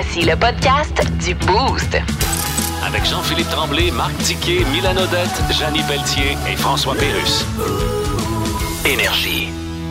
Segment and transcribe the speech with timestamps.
[0.00, 1.98] Voici le podcast du Boost.
[2.86, 7.44] Avec Jean-Philippe Tremblay, Marc Tiquet, Milan Odette, Janine Pelletier et François Pérus.
[8.86, 9.48] Énergie.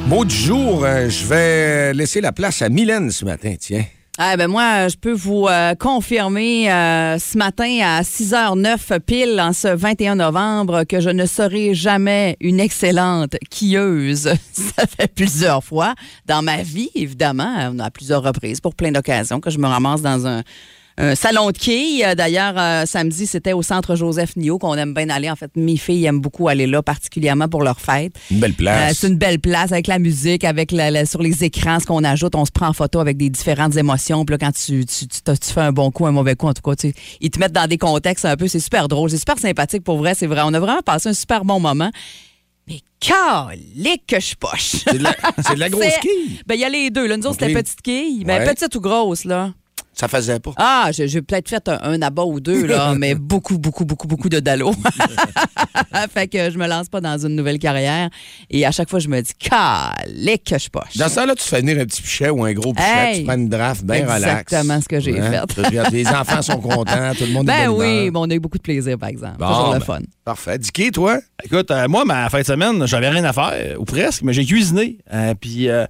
[0.08, 3.84] Mot du jour, euh, je vais laisser la place à Mylène ce matin, tiens.
[4.20, 9.54] Ah ben moi, je peux vous euh, confirmer euh, ce matin à 6h09 pile en
[9.54, 14.34] ce 21 novembre que je ne serai jamais une excellente quilleuse.
[14.54, 15.94] Ça fait plusieurs fois
[16.26, 20.26] dans ma vie, évidemment, à plusieurs reprises, pour plein d'occasions, que je me ramasse dans
[20.26, 20.42] un,
[21.00, 22.04] un salon de quilles.
[22.04, 25.30] Euh, D'ailleurs, euh, samedi, c'était au centre Joseph Nio qu'on aime bien aller.
[25.30, 28.14] En fait, mes filles aiment beaucoup aller là, particulièrement pour leur fête.
[28.32, 28.92] Une belle place.
[28.92, 31.86] Euh, c'est une belle place avec la musique, avec la, la- sur les écrans, ce
[31.86, 34.26] qu'on ajoute, on se prend en photo avec des différentes émotions.
[34.26, 36.54] Puis là, quand tu, tu, tu, tu fais un bon coup, un mauvais coup, en
[36.54, 36.88] tout cas,
[37.22, 38.48] ils te mettent dans des contextes un peu.
[38.48, 40.16] C'est super drôle, c'est super sympathique pour vrai.
[40.16, 40.42] C'est vrai.
[40.46, 41.92] On a vraiment passé un super bon moment.
[42.68, 44.76] Mais calique que je poche.
[44.88, 46.40] C'est de la, c'est de la grosse quille.
[46.48, 47.08] Ben, il y a les deux.
[47.08, 48.24] Là, nous autres, c'était petite quille.
[48.26, 49.54] Mais petite ou grosse, là.
[50.00, 50.52] Ça faisait pas.
[50.58, 54.30] Ah, j'ai peut-être fait un, un abat ou deux, là, mais beaucoup, beaucoup, beaucoup, beaucoup
[54.30, 54.72] de dallo.
[56.14, 58.10] fait que je me lance pas dans une nouvelle carrière.
[58.52, 60.98] Et à chaque fois, je me dis, calique que je poche.
[60.98, 63.20] Dans ce temps-là, tu fais venir un petit pichet ou un gros pichet, Hey!
[63.20, 64.42] tu prends une draft bien relax.
[64.42, 65.92] Exactement ce que j'ai fait.
[65.92, 68.36] Les enfants sont contents, tout le monde est Ben de bonne oui, bon, on a
[68.36, 69.38] eu beaucoup de plaisir, par exemple.
[69.40, 70.00] Bon, Toujours le ben, fun.
[70.24, 70.60] Parfait.
[70.60, 71.20] Dicky, toi?
[71.44, 74.46] Écoute, euh, moi, ma fin de semaine, j'avais rien à faire, ou presque, mais j'ai
[74.46, 75.00] cuisiné.
[75.12, 75.86] Euh, puis, euh,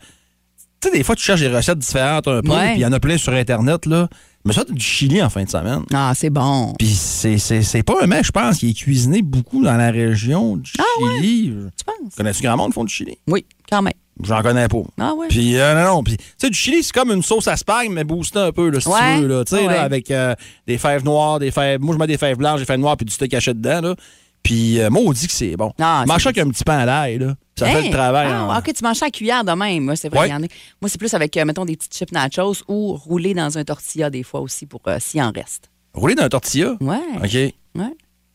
[0.82, 2.72] tu sais, des fois, tu cherches des recettes différentes un peu, Ouais.
[2.72, 4.08] puis il y en a plein sur Internet, là.
[4.46, 5.82] Mais ça, du chili en fin de semaine.
[5.94, 6.74] Ah, c'est bon.
[6.80, 9.92] Puis c'est- c'est c'est pas un mec, je pense, qui est cuisiné beaucoup dans la
[9.92, 11.54] région du Chili.
[11.78, 12.16] Tu penses?
[12.16, 13.18] Connais-tu grand monde qui font du chili?
[13.28, 13.94] Oui, quand même.
[14.24, 14.82] J'en connais pas.
[15.00, 15.28] Ah ouais?
[15.28, 16.04] Puis, euh, non, non.
[16.04, 18.70] Puis, tu sais, du chili, c'est comme une sauce à spag, mais boostée un peu,
[18.70, 19.44] là, si Ouais, tu veux, là.
[19.46, 19.74] Tu sais, ouais.
[19.74, 20.34] là, avec euh,
[20.66, 21.82] des fèves noires, des fèves.
[21.82, 23.96] Moi, je mets des fèves blanches, des fèves noires, puis du steak haché dedans, là.
[24.42, 25.72] Puis, euh, moi, on dit que c'est bon.
[25.80, 27.36] Ah, Mange ça avec un petit pain à l'ail, là.
[27.58, 27.82] Ça fait Hein?
[27.86, 28.28] le travail.
[28.32, 29.84] Ah, en- OK, tu manges ça à cuillère de même.
[29.84, 30.20] Moi, c'est vrai.
[30.20, 30.30] Ouais.
[30.30, 30.48] y en a-
[30.82, 34.10] Moi, c'est plus avec, euh, mettons, des petites chips nachos ou rouler dans un tortilla
[34.10, 35.70] des fois aussi pour euh, s'il en reste.
[35.94, 36.76] Rouler dans un tortilla?
[36.80, 37.00] Ouais.
[37.18, 37.34] OK.
[37.34, 37.54] Ouais.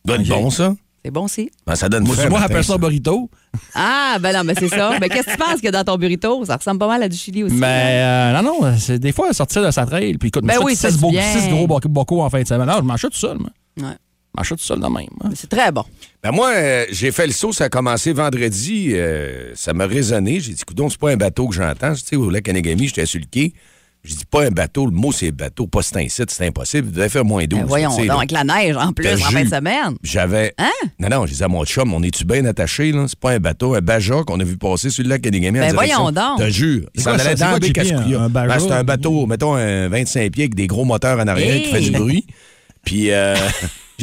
[0.09, 0.29] Ok.
[0.29, 0.75] bon, ça.
[1.05, 1.51] C'est bon aussi.
[1.67, 3.29] Ben, ça donne Moi, moi matin, j'appelle ça un burrito.
[3.75, 4.93] Ah, ben non, mais c'est ça.
[5.01, 6.45] Mais qu'est-ce que tu penses que dans ton burrito?
[6.45, 7.57] Ça ressemble pas mal à du chili aussi.
[7.57, 8.01] Mais
[8.37, 10.17] euh, non, non, c'est des fois sortir de sa trail.
[10.19, 11.41] Puis écoute, Ben me oui, six, ça, beaux- c'est bien.
[11.41, 12.67] six gros boc- bocaux en fin de semaine.
[12.69, 13.51] Non, je mange ça tout seul, moi.
[13.81, 13.97] Ouais.
[14.39, 15.07] Ça tout seul de même.
[15.23, 15.31] hein.
[15.35, 15.85] C'est très bon.
[16.23, 18.91] Ben moi, euh, j'ai fait le saut, ça a commencé vendredi.
[18.95, 20.41] euh, ça m'a résonné.
[20.41, 21.93] J'ai dit, coudon, c'est pas un bateau que j'entends.
[21.95, 23.53] Tu sais, au lac Anegami, j'étais sur le quai.
[24.05, 24.87] J'ai dit, pas un bateau.
[24.87, 25.67] Le mot, c'est bateau.
[25.69, 26.89] Pas c'est un site, c'est impossible.
[26.89, 27.61] Il devait faire moins 12.
[27.61, 28.17] Ben voyons tu sais, donc, là.
[28.17, 29.95] avec la neige en plus T'as en fin de semaine.
[30.03, 30.55] J'avais.
[30.59, 30.71] Hein?
[30.99, 33.05] Non, non, j'ai dit à mon chum, on est-tu bien attaché, là?
[33.07, 35.59] C'est pas un bateau, un baja qu'on a vu passer sur le lac Anegami.
[35.61, 36.39] en Ben voyons donc.
[36.39, 36.89] T'as jure.
[36.95, 37.25] Il C'est s'en quoi ça?
[37.27, 38.21] allait C'est dans quoi, le JP, Cascouilla.
[38.23, 38.29] un-?
[38.31, 41.63] Ben, c'est un bateau, mettons un 25 pieds avec des gros moteurs en arrière Hey!
[41.65, 42.27] qui fait du bruit.
[42.85, 43.37] Puis, euh,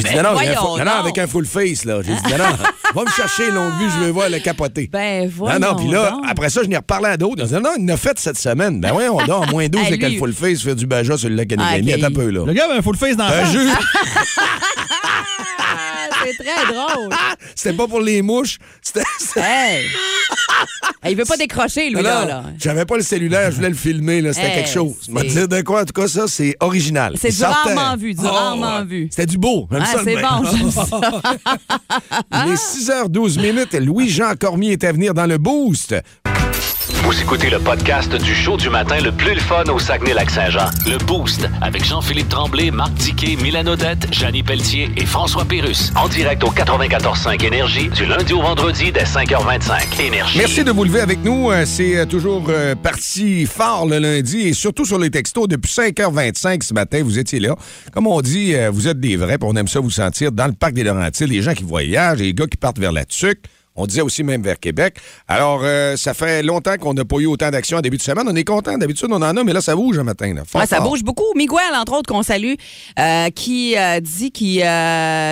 [0.01, 2.01] j'ai dit, Ben non, non, voyons full- avec un full face, là.
[2.01, 2.45] J'ai dit, non, non,
[2.95, 4.89] va me chercher longue vue, je veux voir le capoter.
[4.91, 6.23] Ben voyons non, non, puis là, donc.
[6.27, 7.35] après ça, je n'ai reparlé à d'autres.
[7.45, 8.79] Ils ont dit, non, il l'a fait cette semaine.
[8.81, 11.35] Ben voyons en moins 12 Hey, avec un full face, faire du baja sur le
[11.35, 11.91] lac Anegami.
[11.91, 12.03] Ah, ok.
[12.03, 12.45] Attends un peu, là.
[12.45, 13.59] Le gars avait un full face dans la Un jus.
[16.38, 17.09] C'est très drôle.
[17.56, 18.57] C'était pas pour les mouches.
[18.81, 19.03] C'était.
[19.35, 19.85] Hey!
[21.03, 22.25] Hey, il veut pas décrocher, lui, là.
[22.25, 22.44] là.
[22.59, 24.34] J'avais pas le cellulaire, je voulais le filmer, là.
[24.34, 24.95] C'était Hey, quelque chose.
[25.07, 27.13] Je vais te c'est- dire de quoi, en tout cas, ça, c'est original.
[27.17, 28.85] C'est du rarement vu, du Oh, rarement ouais.
[28.85, 29.07] vu.
[29.09, 29.67] C'était du beau.
[29.72, 30.85] Ah, c'est bon, j'aime ça.
[32.46, 33.73] Il est 6h12 minutes.
[33.73, 35.96] Louis-Jean Cormier est à venir dans le boost.
[37.03, 40.69] Vous écoutez le podcast du show du matin le plus le fun au Saguenay-Lac-Saint-Jean.
[40.85, 45.93] Le Boost avec Jean-Philippe Tremblay, Marc Tiquet, Milan Odette, Janine Pelletier et François Pérus.
[45.95, 50.01] En direct au 94.5 Énergie du lundi au vendredi dès 5h25.
[50.01, 50.37] Énergie.
[50.37, 51.49] Merci de vous lever avec nous.
[51.49, 55.71] Euh, C'est euh, toujours euh, parti fort le lundi et surtout sur les textos depuis
[55.71, 57.01] 5h25 ce matin.
[57.01, 57.55] Vous étiez là.
[57.93, 60.73] Comme on dit, vous êtes des vrais, on aime ça vous sentir dans le parc
[60.73, 61.29] des Laurentides.
[61.29, 63.39] Les gens qui voyagent, les gars qui partent vers la TUC.
[63.79, 64.97] On disait aussi même vers Québec.
[65.28, 68.25] Alors, euh, ça fait longtemps qu'on n'a pas eu autant d'actions en début de semaine.
[68.28, 68.78] On est content.
[68.78, 70.34] D'habitude, on en a, mais là, ça bouge un matin.
[70.34, 70.44] Là.
[70.45, 70.90] Fort, Ouais, ça fort.
[70.90, 71.23] bouge beaucoup.
[71.35, 72.56] Miguel, entre autres, qu'on salue,
[73.00, 74.57] euh, qui euh, dit qu'il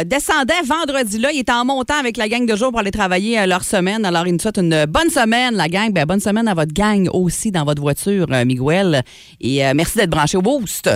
[0.05, 1.31] descendait vendredi là.
[1.33, 4.05] Il était en montant avec la gang de jour pour aller travailler leur semaine.
[4.05, 5.91] Alors, il nous souhaite une bonne semaine, la gang.
[5.91, 9.03] Ben, bonne semaine à votre gang aussi dans votre voiture, Miguel.
[9.41, 10.89] Et merci d'être branché au boost.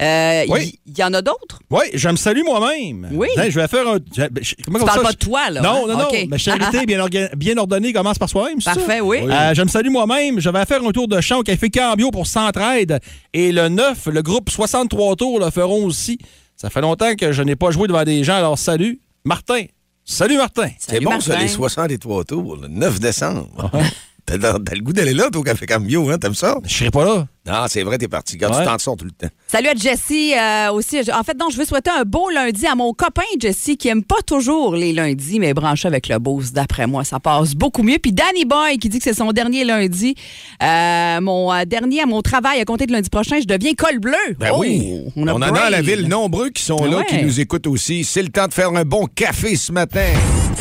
[0.00, 0.78] Euh, Oui.
[0.86, 1.60] Il y, en a d'autres?
[1.70, 3.08] Oui, je me salue moi-même.
[3.12, 3.28] Oui.
[3.36, 3.98] Je vais faire un.
[4.16, 5.94] je- je- comment Tu parles ça, pas de toi, là, Non, hein?
[5.94, 6.08] non, non.
[6.28, 8.60] Ma charité bien, orga- bien ordonnée commence par soi-même.
[8.60, 8.74] ça?
[8.74, 9.18] Parfait, oui.
[9.22, 10.40] Euh, je me salue moi-même.
[10.40, 12.98] Je vais faire un tour de champ au Café Cambio pour Centraide.
[13.32, 16.18] Et le 9, le groupe 63 tours le feront aussi.
[16.56, 19.00] Ça fait longtemps que je n'ai pas joué devant des gens, alors salut.
[19.24, 19.64] Martin.
[20.04, 20.68] Salut, Martin.
[20.78, 21.42] C'est bon, ça, Martin.
[21.44, 23.70] les 63 tours, le 9 décembre.
[24.26, 26.16] T'as t'as le goût d'aller là, toi, au Café Cambio, hein?
[26.18, 26.56] T'aimes ça?
[26.64, 27.26] Je serai pas là.
[27.44, 28.34] Non, c'est vrai, t'es parti.
[28.34, 28.60] Regarde, Ouais.
[28.62, 29.26] tu t'en sors tout le temps.
[29.48, 31.00] Salut à Jessie euh, aussi.
[31.12, 34.04] En fait, non, je veux souhaiter un beau lundi à mon copain Jessie qui aime
[34.04, 37.98] pas toujours les lundis, mais branché avec le boost, d'après moi, ça passe beaucoup mieux.
[37.98, 40.14] Puis Danny Boy qui dit que c'est son dernier lundi.
[40.62, 43.98] Euh, mon euh, dernier à mon travail à compter de lundi prochain, je deviens col
[43.98, 44.12] bleu.
[44.38, 45.00] Ben Oh, oui.
[45.16, 47.06] On, en a dans la ville nombreux qui sont Ben là, ouais.
[47.06, 48.04] qui nous écoutent aussi.
[48.04, 50.06] C'est le temps de faire un bon café ce matin.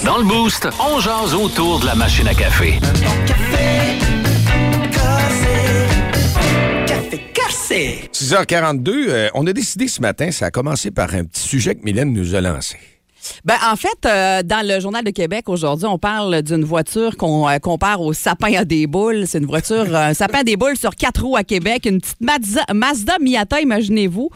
[0.04, 2.80] Dans le Boost, on jase autour de la machine à café.
[7.72, 11.84] 6h42, euh, on a décidé ce matin, ça a commencé par un petit sujet que
[11.84, 12.78] Mylène nous a lancé.
[13.46, 17.48] Ben, en fait, euh, dans le Journal de Québec aujourd'hui, on parle d'une voiture qu'on
[17.48, 19.26] euh, compare au sapin à des boules.
[19.26, 22.20] C'est une voiture, un sapin à des boules sur quatre roues à Québec, une petite
[22.20, 24.30] Mazda, Mazda Miata, imaginez-vous,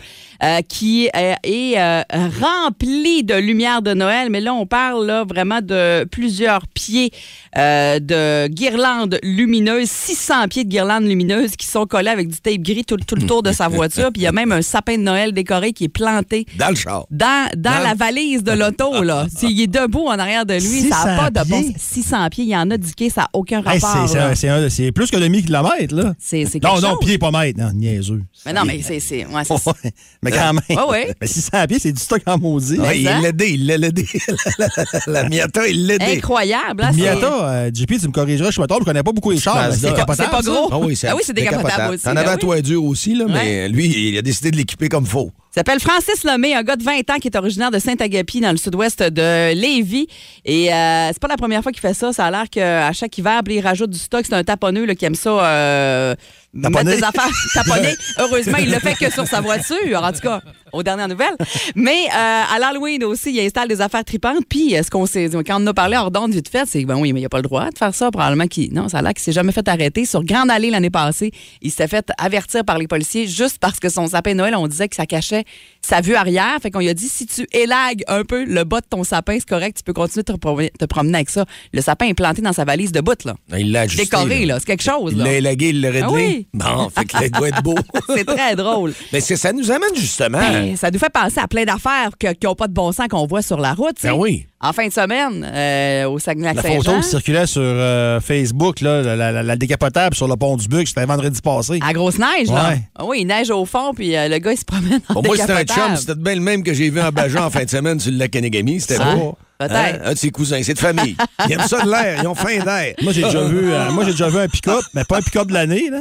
[0.43, 2.01] euh, qui euh, est euh,
[2.41, 4.29] remplie de lumière de Noël.
[4.29, 7.11] Mais là, on parle là, vraiment de plusieurs pieds
[7.57, 12.57] euh, de guirlandes lumineuses, 600 pieds de guirlandes lumineuses qui sont collés avec du tape
[12.61, 14.11] gris tout, tout le tour de sa voiture.
[14.11, 16.75] Puis il y a même un sapin de Noël décoré qui est planté Dans le
[16.75, 17.05] char.
[17.11, 19.27] dans, dans Dans- la valise de l'auto, là.
[19.35, 21.75] S'il est debout en arrière de lui, ça n'a 600 pas de bon pieds?
[21.77, 22.43] 600 pieds.
[22.45, 24.07] Il y en a diqué, ça n'a aucun rapport.
[24.07, 24.35] c'est- là.
[24.35, 26.13] c'est un- c'est plus que demi-kilomètre, là.
[26.19, 26.99] C'est Non, quelque non, chose.
[27.01, 27.59] pied pas mètre.
[27.59, 28.21] Non, niaiseux.
[28.45, 29.25] Mais non, mais c'est...
[29.25, 29.43] Ouais,
[30.25, 30.61] mais quand même.
[30.69, 31.15] Ouais, ouais.
[31.21, 32.79] Mais 600 pieds, c'est du stock en maudit.
[32.79, 34.05] Ouais, il l'a aidé, il l'a aidé.
[34.57, 36.17] la, la- la Miata, il l'a aidé.
[36.17, 36.81] Incroyable.
[36.81, 39.31] là, c'est- Miata, euh, JP, tu me corrigeras, je me trompe, je connais pas beaucoup
[39.31, 39.71] les chars.
[39.73, 40.51] C'est pas- décapotable, c'est pas ça?
[40.51, 40.69] gros.
[40.71, 42.39] Ah oui, c'est Ah oui, décapotable aussi, T'en avais à oui.
[42.39, 45.31] toi dur aussi, là, mais lui, il a décidé de l'équiper comme faux.
[45.55, 48.51] Il s'appelle Francis Lemay, un gars de 20 ans qui est originaire de Saint-Agapi, dans
[48.51, 50.05] le sud-ouest de Lévis.
[50.43, 52.11] Et euh, c'est pas la première fois qu'il fait ça.
[52.11, 54.25] Ça a l'air qu'à chaque hiver, il rajoute du stock.
[54.25, 56.15] C'est un taponneux là, qui aime ça euh,
[56.55, 57.93] mettre des affaires taponner.
[58.17, 60.41] Heureusement, il le fait que sur sa voiture, en tout cas,
[60.73, 61.35] aux dernières nouvelles.
[61.75, 64.45] Mais euh, à l'Halloween aussi, il installe des affaires tripantes.
[64.49, 66.97] Puis, euh, ce qu'on sait, quand on a parlé hors d'onde vite fait, c'est ben
[66.97, 68.11] oui, mais il n'a pas le droit de faire ça.
[68.11, 68.73] Probablement qu'il.
[68.73, 70.05] Non, ça a l'air qu'il s'est jamais fait arrêter.
[70.05, 71.31] Sur Grande Allée l'année passée,
[71.61, 74.89] il s'est fait avertir par les policiers juste parce que son sapin Noël, on disait
[74.89, 75.44] que ça cachait
[75.81, 76.57] sa vue arrière.
[76.61, 79.33] Fait qu'on lui a dit si tu élagues un peu le bas de ton sapin,
[79.39, 81.45] c'est correct, tu peux continuer de te promener, te promener avec ça.
[81.73, 83.35] Le sapin est planté dans sa valise de bout, là.
[83.57, 84.03] Il l'a ajusté.
[84.05, 84.59] Décoré, là.
[84.59, 85.25] C'est quelque chose, Il là.
[85.25, 86.03] l'a élagué, il l'a réglé.
[86.05, 86.47] Ah oui.
[86.53, 87.75] Bon, fait que là, il doit être beau.
[88.15, 88.93] C'est très drôle.
[89.13, 90.39] Mais c'est- ça nous amène justement.
[90.39, 93.07] Ben, ça nous fait penser à plein d'affaires que- qui n'ont pas de bon sens
[93.09, 93.95] qu'on voit sur la route.
[93.95, 94.07] tu sais.
[94.09, 94.45] Ben oui.
[94.61, 96.77] En fin de semaine, euh, au La Saguenay-Lac-Saint-Jean.
[96.81, 100.67] photo qui circulait sur euh, Facebook, là, la, la- la décapotable sur le pont du
[100.67, 101.79] Buc, c'était vendredi passé.
[101.85, 102.69] À grosse neige, là.
[102.69, 102.81] Ouais.
[102.95, 105.25] Ah oui, il neige au fond, puis euh, le gars, il se promène en Pour
[105.25, 105.95] moi, c'était un chum.
[105.97, 108.17] C'était bien le même que j'ai vu en Bajan en fin de semaine sur le
[108.17, 108.79] lac Kenegami.
[108.79, 109.37] C'était beau.
[109.59, 110.01] peut-être.
[110.05, 110.61] Un de ses cousins.
[110.63, 111.15] C'est de famille.
[111.47, 112.19] Ils aiment ça de l'air.
[112.23, 112.95] Ils ont faim d'air.
[113.01, 115.47] Moi, j'ai déjà vu, euh, moi, j'ai déjà vu un pick-up, mais pas un pick-up
[115.49, 115.99] de l'année, là,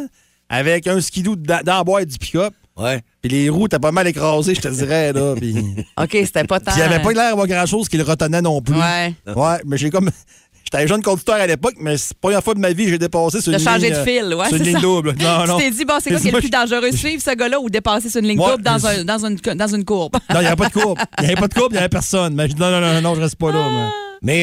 [0.49, 2.55] avec un skidoo dans, dans la boîte du pick-up.
[2.77, 3.01] Ouais.
[3.23, 5.35] Puis les roues, t'as pas mal écrasé, je te dirais, là.
[5.37, 5.55] Puis
[6.01, 6.73] OK, c'était pas tant.
[6.77, 8.75] il avait pas l'air d'avoir grand-chose qui le retenait non plus.
[8.75, 9.15] Ouais.
[9.35, 10.11] Ouais, mais j'ai comme.
[10.65, 12.99] J'étais jeune conducteur à l'époque, mais c'est la première fois de ma vie que j'ai
[12.99, 14.81] dépassé sur une ligne, de euh, fil, ouais, sur une ligne ça.
[14.81, 15.15] double.
[15.21, 15.59] Non, non.
[15.59, 16.91] Tu t'es dit, bon, c'est quoi qui est le plus dangereux?
[16.91, 19.85] Suivre ce gars-là ou dépasser sur une ligne double dans, un, dans, une, dans une
[19.85, 20.17] courbe?
[20.31, 20.99] Non, il n'y avait pas de courbe.
[21.19, 22.35] Il n'y avait pas de courbe, il n'y avait personne.
[22.35, 23.69] Mais je dis, non, non, non, non, je reste pas là.
[23.69, 23.91] moi.
[23.91, 23.91] Mais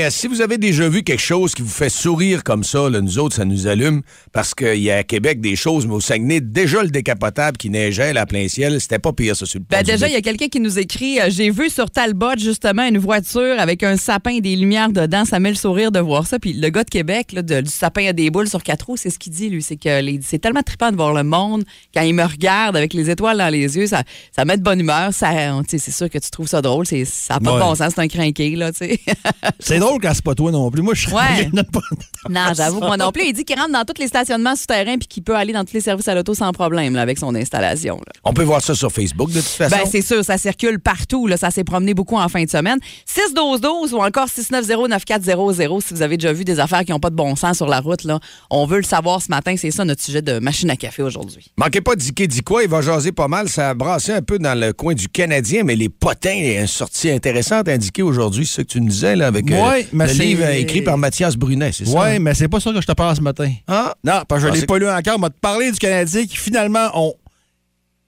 [0.05, 3.01] euh, si vous avez déjà vu quelque chose qui vous fait sourire comme ça, là,
[3.01, 5.99] nous autres, ça nous allume parce qu'il y a à Québec des choses, mais au
[5.99, 9.59] Saguenay, déjà le décapotable qui neigeait là, à plein ciel, c'était pas pire, ça, sur
[9.59, 12.37] le Ben déjà, il y a quelqu'un qui nous écrit euh, J'ai vu sur Talbot,
[12.37, 15.25] justement, une voiture avec un sapin et des lumières dedans.
[15.25, 16.37] Ça met le sourire de voir ça.
[16.37, 18.97] Puis le gars de Québec, là, de- du sapin à des boules sur quatre roues,
[18.97, 19.63] c'est ce qu'il dit, lui.
[19.63, 21.63] C'est que les- c'est tellement trippant de voir le monde.
[21.93, 24.03] Quand il me regarde avec les étoiles dans les yeux, ça,
[24.35, 25.11] ça met de bonne humeur.
[25.11, 25.31] Ça,
[25.67, 26.85] c'est sûr que tu trouves ça drôle.
[26.85, 27.59] C'est, ça n'a pas Ouais.
[27.59, 27.93] de bon sens.
[27.95, 28.99] C'est un crinqué, là, tu sais.
[29.71, 30.81] C'est drôle quand c'est pas toi non plus.
[30.81, 31.49] Moi, je Ouais.
[31.71, 31.79] pas.
[32.29, 33.23] Non, j'avoue que moi non plus.
[33.25, 35.73] Il dit qu'il rentre dans tous les stationnements souterrains puis qu'il peut aller dans tous
[35.73, 37.95] les services à l'auto sans problème là, avec son installation.
[37.95, 38.11] là.
[38.25, 39.75] On peut voir ça sur Facebook, de toute façon.
[39.77, 41.25] Ben, c'est sûr, ça circule partout.
[41.25, 41.37] Là.
[41.37, 42.79] Ça s'est promené beaucoup en fin de semaine.
[43.07, 47.15] 6-12-12 ou encore 690-9400 si vous avez déjà vu des affaires qui n'ont pas de
[47.15, 48.03] bon sens sur la route.
[48.03, 48.19] Là.
[48.49, 49.55] On veut le savoir ce matin.
[49.57, 51.53] C'est ça notre sujet de machine à café aujourd'hui.
[51.57, 53.47] Manquez pas d'Iké dit quoi, il va jaser pas mal.
[53.47, 56.57] Ça a brassé un peu dans le coin du Canadien, mais les potins, il y
[56.57, 59.60] a une sortie intéressante indiquée aujourd'hui, c'est ce que tu me disais, là, avec euh,
[59.69, 62.03] Ouais, mais le c'est- livre écrit par Mathias Brunet, c'est ça?
[62.03, 62.19] Hein?
[62.19, 63.51] mais c'est pas ça que je te parle ce matin.
[63.67, 65.15] Ah, Non, parce que je Ah, l'ai pas lu encore.
[65.15, 67.13] On m'a parlé du Canadien qui finalement ont.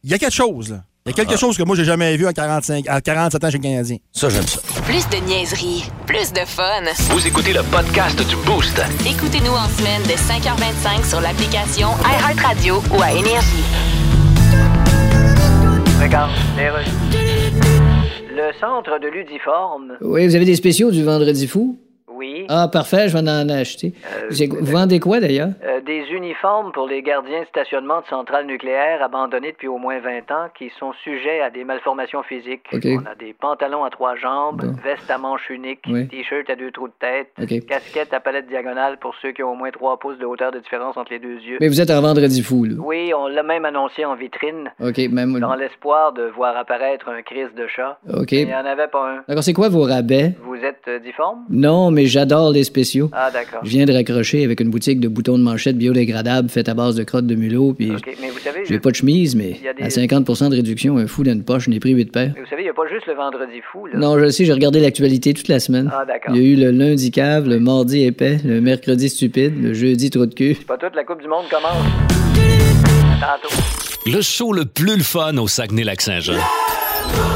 [0.03, 0.83] Il y a quelque chose, là.
[1.05, 1.25] Il y a Ah.
[1.25, 3.97] quelque chose que moi, j'ai jamais vu à, 45, à 47 ans chez le Canadien.
[4.13, 4.59] ça, j'aime ça.
[4.85, 6.63] Plus de niaiserie, plus de fun.
[7.09, 8.81] Vous écoutez le podcast du Boost.
[9.05, 13.63] Écoutez-nous en semaine de 5h25 sur l'application iHeartRadio ou à Énergie.
[16.01, 17.82] Regarde, les rues.
[18.35, 19.93] Le centre de l'Udiforme.
[20.01, 21.77] Oui, vous avez des spéciaux du Vendredi fou?
[22.13, 22.45] Oui.
[22.49, 23.93] Ah, parfait, je vais en acheter.
[24.29, 25.49] C'est- vous vendez quoi d'ailleurs?
[25.65, 29.99] Euh, des uniformes pour les gardiens de stationnement de centrales nucléaires abandonnés depuis au moins
[29.99, 32.65] 20 ans qui sont sujets à des malformations physiques.
[32.73, 32.85] OK.
[32.85, 34.75] On a des pantalons à trois jambes, Bon.
[34.83, 36.07] veste à manches uniques, Oui.
[36.07, 37.65] t-shirt à deux trous de tête, OK.
[37.67, 40.59] casquette à palette diagonale pour ceux qui ont au moins 3 pouces de hauteur de
[40.59, 41.57] différence entre les deux yeux.
[41.59, 42.75] Mais vous êtes un vendredi fou, là.
[42.77, 45.39] Oui, on l'a même annoncé en vitrine, OK, même.
[45.39, 47.97] dans l'espoir de voir apparaître un crise de chat.
[48.13, 48.31] OK.
[48.31, 49.23] Il n'y en avait pas un.
[49.27, 50.33] D'accord, c'est quoi vos rabais?
[50.43, 51.39] Vous êtes euh, difforme?
[51.49, 53.09] Non, mais j'adore les spéciaux.
[53.13, 53.59] Ah, d'accord.
[53.63, 56.95] Je viens de raccrocher avec une boutique de boutons de manchette biodégradables faite à base
[56.95, 59.83] de crottes de mulot, puis OK, mais vous savez, j'ai pas de chemise, mais des-
[59.83, 62.31] à 50% de réduction, un fou dans une poche, j'en ai pris 8 paires.
[62.35, 63.97] mais vous savez, il n'y a pas juste le vendredi fou, là.
[63.97, 65.89] Non, je le sais, j'ai regardé l'actualité toute la semaine.
[65.93, 66.35] Ah, d'accord.
[66.35, 70.09] Il y a eu le lundi cave, le mardi épais, le mercredi stupide, le jeudi
[70.09, 70.55] trou de cul.
[70.57, 71.85] C'est pas toute la Coupe du Monde commence.
[73.21, 73.55] À tantôt.
[74.05, 76.33] Le show le plus le fun au Saguenay-Lac-Saint-Jean.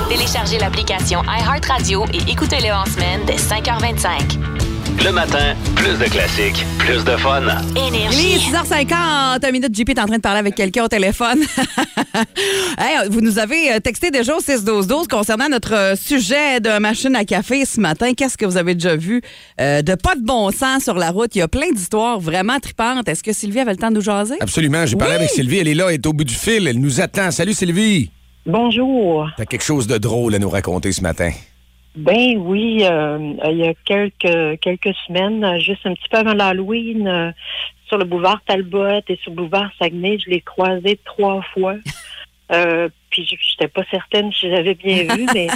[0.10, 4.38] Téléchargez l'application iHeartRadio et écoutez-le en semaine dès 5h25.
[5.06, 7.42] Le matin, plus de classiques, plus de fun.
[7.76, 8.50] Il est Énergie.
[8.52, 11.40] 6h50, un minute, JP est en train de parler avec quelqu'un au téléphone.
[12.80, 17.16] Hey, vous nous avez euh, texté déjà au 6-12-12 concernant notre euh, sujet de machine
[17.16, 18.14] à café ce matin.
[18.16, 19.22] Qu'est-ce que vous avez déjà vu
[19.62, 21.36] euh, de pas de bon sens sur la route?
[21.36, 23.08] Il y a plein d'histoires vraiment tripantes.
[23.08, 24.36] Est-ce que Sylvie avait le temps de nous jaser?
[24.40, 24.86] Absolument.
[24.88, 25.20] J'ai parlé Oui.
[25.22, 25.58] avec Sylvie.
[25.60, 26.68] Elle est là, elle est au bout du fil.
[26.68, 27.30] Elle nous attend.
[27.32, 28.10] Salut, Sylvie.
[28.48, 29.30] Bonjour.
[29.36, 31.32] T'as quelque chose de drôle à nous raconter ce matin.
[31.98, 37.08] Ben oui, euh, il y a quelques quelques semaines, juste un petit peu avant l'Halloween,
[37.08, 37.32] euh,
[37.88, 41.76] sur le boulevard Talbot et sur le boulevard Saguenay, je l'ai croisé trois fois.
[42.50, 45.48] Euh, puis je n'étais pas certaine si j'avais bien vu, mais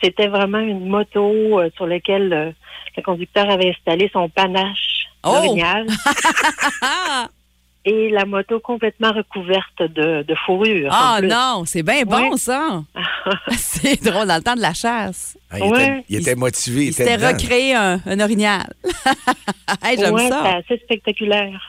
[0.00, 2.54] c'était vraiment une moto euh, sur laquelle
[2.96, 5.56] le conducteur avait installé son panache Oh!
[7.84, 10.90] et la moto complètement recouverte de, de fourrure.
[10.92, 12.36] Ah non, c'est bien bon Ouais.
[12.36, 12.82] ça.
[13.56, 15.36] c'est drôle, dans le temps de la chasse.
[15.50, 15.82] Ah, il, Ouais.
[15.84, 16.84] était, il était motivé.
[16.84, 18.72] Il était s'était recréé un, un orignal.
[19.84, 20.42] hey, J'aime Ouais, ça.
[20.66, 21.60] c'est assez spectaculaire.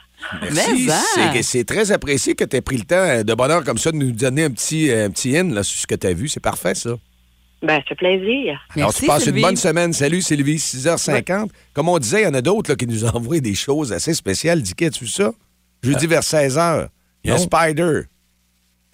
[0.54, 0.86] Merci.
[0.88, 1.42] Mais, hein.
[1.42, 3.98] C'est- très apprécié que tu aies pris le temps euh, de bonheur comme ça de
[3.98, 6.28] nous donner un petit, euh, un petit in là, sur ce que tu as vu.
[6.28, 6.92] C'est parfait, ça.
[7.64, 8.60] Ben, ça fait plaisir.
[8.76, 9.40] Alors, Merci, tu passes Sylvie.
[9.40, 9.94] une bonne semaine.
[9.94, 10.58] Salut, Sylvie.
[10.58, 11.50] 6h50.
[11.74, 14.62] Comme on disait, il y en a d'autres qui nous envoient des choses assez spéciales.
[14.62, 15.32] Dis, as-tu vu ça?
[15.84, 16.90] Jeudi vers 16h.
[17.24, 17.38] Il y a.
[17.38, 18.04] Spider.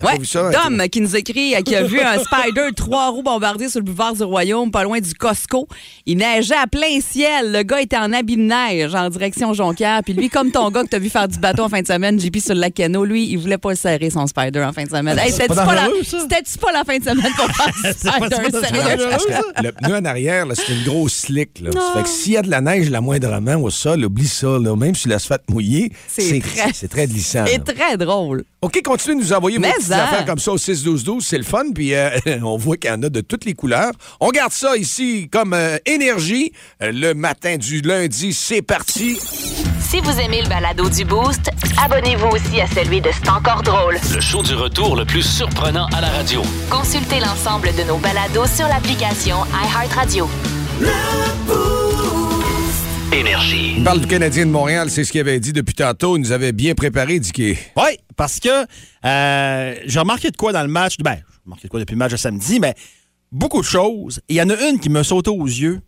[0.04, 0.52] Ouais, ça?
[0.52, 3.86] Dom qui nous écrit euh, qui a vu un spider trois roues bombardé sur le
[3.86, 5.68] boulevard du Royaume, pas loin du Costco.
[6.06, 7.52] Il neigeait à plein ciel.
[7.52, 10.02] Le gars était en habit de neige en direction Jonquière.
[10.04, 12.20] Puis lui, comme ton gars que t'as vu faire du bateau en fin de semaine,
[12.20, 14.84] JP sur le lac Cano, lui, il voulait pas le serrer son spider en fin
[14.84, 15.18] de semaine.
[15.18, 15.88] Hey, C'était-tu pas pas, la...
[15.88, 18.68] pas la fin de semaine pour faire du pas- c'est pas spider?
[18.68, 19.08] Sérieux?
[19.10, 21.60] Parce que le pneu en arrière, c'est une grosse slick.
[21.62, 21.72] Là.
[21.72, 24.60] Ça fait que s'il y a de la neige, la moindrement au sol, oublie ça.
[24.60, 24.76] Là.
[24.76, 27.46] Même si l'asphalte mouillé, C'est c'est très- c'est très glissant.
[27.48, 28.44] C'est très drôle.
[28.62, 31.22] OK, continuez de nous envoyer vos Mais petites affaires comme ça au 6-12-12.
[31.22, 31.66] C'est le fun.
[31.74, 32.10] Puis euh,
[32.44, 33.92] on voit qu'il y en a de toutes les couleurs.
[34.20, 36.52] On garde ça ici comme euh, énergie.
[36.82, 39.20] Euh, le matin du lundi, c'est parti.
[39.80, 41.50] Si vous aimez le balado du Boost,
[41.82, 43.98] abonnez-vous aussi à celui de C'est encore drôle.
[44.14, 46.42] Le show du retour le plus surprenant à la radio.
[46.70, 50.28] Consultez l'ensemble de nos balados sur l'application iHeartRadio.
[53.14, 53.76] Énergie.
[53.80, 54.90] On parle du Canadien de Montréal.
[54.90, 56.18] C'est ce qu'il avait dit depuis tantôt.
[56.18, 57.56] Il nous avait bien préparé, Dicky.
[57.76, 58.66] Oui, parce que
[59.06, 60.96] euh, j'ai remarqué de quoi dans le match.
[61.00, 62.76] Ben, j'ai remarqué de quoi depuis le match de samedi, mais
[63.32, 64.20] beaucoup de choses.
[64.28, 65.80] Et Il y en a une qui me saute aux yeux.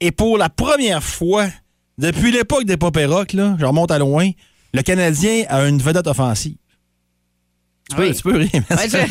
[0.00, 1.48] Et pour la première fois,
[1.98, 4.30] depuis l'époque des Pop Rock, là, je remonte à loin,
[4.72, 6.56] le Canadien a une vedette offensive.
[7.90, 8.14] Tu peux, Oui.
[8.14, 9.06] tu peux rire, mais Ouais, c'est-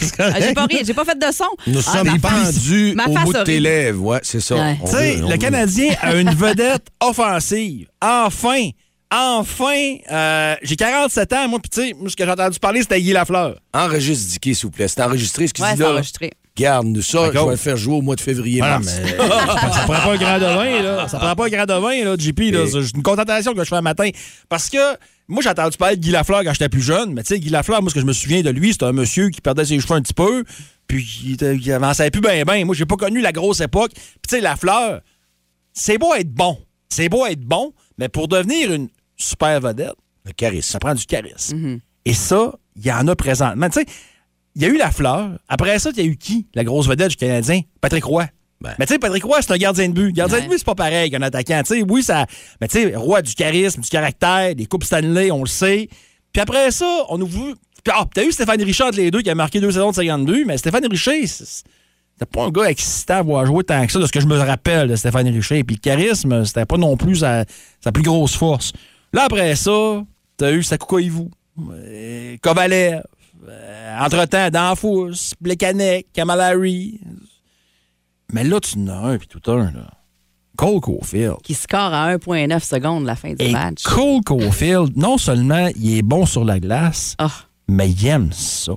[0.47, 1.45] j'ai pas ri, j'ai pas fait de son.
[1.65, 4.03] Nous Ah, sommes pendus ma au bout de tes lèvres.
[4.03, 4.55] Ouais, c'est ça.
[4.55, 4.77] Ouais.
[4.85, 7.87] Tu sais, le veut- Canadien a une vedette offensive.
[8.01, 8.69] Enfin!
[9.11, 9.95] Enfin!
[10.11, 13.01] euh, j'ai 47 ans, moi, puis tu sais, moi, ce que j'ai entendu parler, c'était
[13.01, 13.55] Guy Lafleur.
[13.73, 14.87] Enregistre, Dicky, s'il vous plaît.
[14.87, 15.93] C'est enregistré, ce qu'il Ouais, dit c'est là.
[15.93, 16.31] enregistré.
[16.57, 17.27] Garde-nous ça.
[17.27, 17.41] D'accord.
[17.43, 18.59] Je vais le faire jouer au mois de février.
[18.63, 18.99] Ah, mars.
[19.03, 21.07] mais ça prend pas un grand de vin, là.
[21.07, 22.39] Ça prend pas un grand de vin, là, JP.
[22.51, 22.63] Là.
[22.63, 24.09] Et- C'est une contentation que je fais un matin.
[24.49, 24.77] Parce que
[25.27, 27.13] moi, j'ai entendu parler de Guy Lafleur quand j'étais plus jeune.
[27.13, 28.91] Mais tu sais, Guy Lafleur, moi, ce que je me souviens de lui, c'était un
[28.93, 30.43] monsieur qui perdait ses cheveux un petit peu.
[30.87, 32.65] Puis il, était- il avançait plus bien, bien.
[32.65, 33.91] Moi, j'ai pas connu la grosse époque.
[33.93, 35.01] Puis tu sais, Lafleur,
[35.73, 36.57] c'est beau être bon.
[36.89, 37.73] C'est beau être bon.
[37.99, 39.93] Mais pour devenir une super vedette,
[40.25, 40.71] Le charisme.
[40.71, 41.79] ça prend du charisme.
[42.05, 43.69] Et ça, il y en a présentement.
[43.69, 43.85] Tu sais,
[44.57, 45.29] il y a eu la fleur.
[45.47, 46.47] Après ça, il y a eu qui?
[46.55, 47.61] La grosse vedette du Canadien?
[47.79, 48.25] Patrick Roy.
[48.59, 48.73] Ben.
[48.79, 50.11] Mais tu sais, Patrick Roy, c'est un gardien de but.
[50.11, 50.43] Gardien Ouais.
[50.45, 51.61] de but, c'est pas pareil qu'un attaquant.
[51.63, 52.25] Tu sais, oui, ça.
[52.59, 55.87] Mais tu sais, Roy du charisme, du caractère, des Coupes Stanley, on le sait.
[56.33, 57.27] Puis après ça, on nous.
[57.27, 59.95] Puis, ah, t'as eu Stéphane Richard entre les deux qui a marqué deux saisons de
[59.95, 63.99] 52, mais Stéphane Richer, c'était pas un gars excitant à voir jouer tant que ça,
[63.99, 65.63] de ce que je me rappelle de Stéphane Richer.
[65.63, 67.45] Puis le charisme, c'était pas non plus sa,
[67.79, 68.73] sa plus grosse force.
[69.13, 70.03] Là, après ça,
[70.35, 71.25] t'as eu Sakuka Ivu,
[71.71, 73.03] euh, Kovalev,
[73.47, 76.99] euh, entre-temps, Danfous, Plekanec, Kamal Harry.
[78.33, 79.89] Mais là, tu en as un, puis tout un, là.
[80.57, 81.37] Cole Caulfield.
[81.43, 83.83] Qui score à 1,9 secondes la fin du Et match.
[83.83, 87.29] Cole Caulfield, non seulement il est bon sur la glace, Ah.
[87.67, 88.73] mais il aime ça.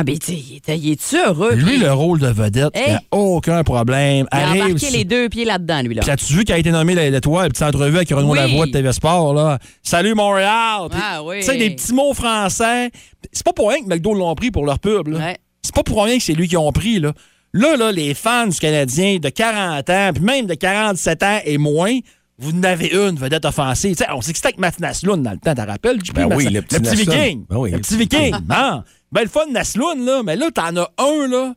[0.00, 1.54] Ah, ben, tu sais, il est- est-tu heureux?
[1.54, 2.94] Lui, le rôle de vedette, il Hey!
[2.94, 4.26] a aucun problème.
[4.32, 6.02] Il a Arrive embarqué sur- les deux pieds là-dedans, lui, là.
[6.02, 8.38] Puis as-tu vu qu'il a été nommé l'étoile, petite entrevue avec Renaud Oui.
[8.38, 9.58] Lavoie de TV Sport, là?
[9.82, 10.88] Salut Montréal!
[10.92, 11.38] Ah oui.
[11.40, 12.90] Tu sais, des petits mots français.
[13.32, 15.18] C'est pas pour rien que McDo l'ont pris pour leur pub, là.
[15.18, 15.36] Ouais.
[15.62, 17.12] C'est pas pour rien que c'est lui qui ont pris, là.
[17.52, 21.58] Là, là, les fans du Canadien de 40 ans, puis même de 47 ans et
[21.58, 21.98] moins,
[22.38, 23.96] vous en avez une vedette offensive.
[23.96, 25.98] Tu sais, on sait que c'était avec Matt Naslund dans le temps, t'en rappelles?
[26.14, 27.10] Ben oui, le petit Naslund.
[27.10, 27.44] viking.
[27.48, 28.32] Ben oui, le le petit viking.
[28.50, 30.22] Ah, ben le fun Naslund, là.
[30.22, 31.54] Mais là, t'en as un, là,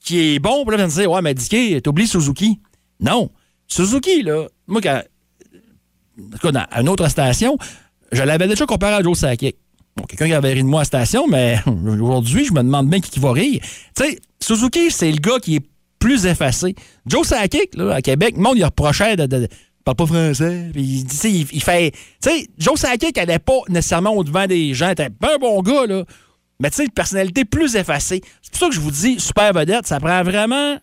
[0.00, 0.64] qui est bon.
[0.64, 2.60] Puis là, tu me dire, ouais, mais Dicky, t'oublies Suzuki.
[3.00, 3.30] Non.
[3.68, 5.02] Suzuki, là, moi, quand,
[6.18, 7.56] en tout cas, dans une autre station,
[8.12, 9.56] je l'avais déjà comparé à Joe Sakic.
[9.96, 12.88] Bon, quelqu'un qui avait ri de moi à la station, mais aujourd'hui, je me demande
[12.88, 13.60] bien qui, qui va rire.
[13.94, 15.66] Tu sais, Suzuki, c'est le gars qui est
[15.98, 16.74] plus effacé.
[17.06, 19.26] Joe Sakic, là, à Québec, le monde, il reprochait de.
[19.26, 19.48] de,
[19.84, 20.70] parle pas français.
[20.72, 21.90] Puis, il- il, il fait.
[21.92, 21.98] Tu
[22.30, 24.94] sais, Joe Sakic, n'est pas nécessairement au-devant des gens.
[24.94, 26.04] T'es pas un bon gars, là.
[26.60, 28.22] Mais tu sais, une personnalité plus effacée.
[28.42, 30.76] C'est pour ça que je vous dis, super vedette, ça prend vraiment.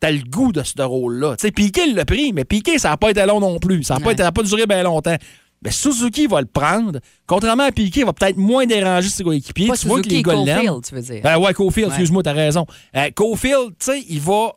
[0.00, 1.36] T'as le goût de ce rôle-là.
[1.36, 3.82] Tu sais, Piqué l'a pris, mais Piqué, ça n'a pas été long non plus.
[3.82, 4.30] Ça n'a pas, Ouais.
[4.32, 5.16] pas duré bien longtemps.
[5.60, 7.00] Mais Suzuki va le prendre.
[7.26, 9.64] Contrairement à Piqué, il va peut-être moins déranger ses coéquipiers.
[9.76, 10.34] Tu vois que Suzuki, les gars.
[10.34, 11.20] Caulfield, tu veux dire.
[11.24, 11.94] Ben ouais, Cofield, Ouais.
[11.94, 12.64] excuse-moi, t'as raison.
[12.94, 14.52] Euh, Cofield, tu sais, il va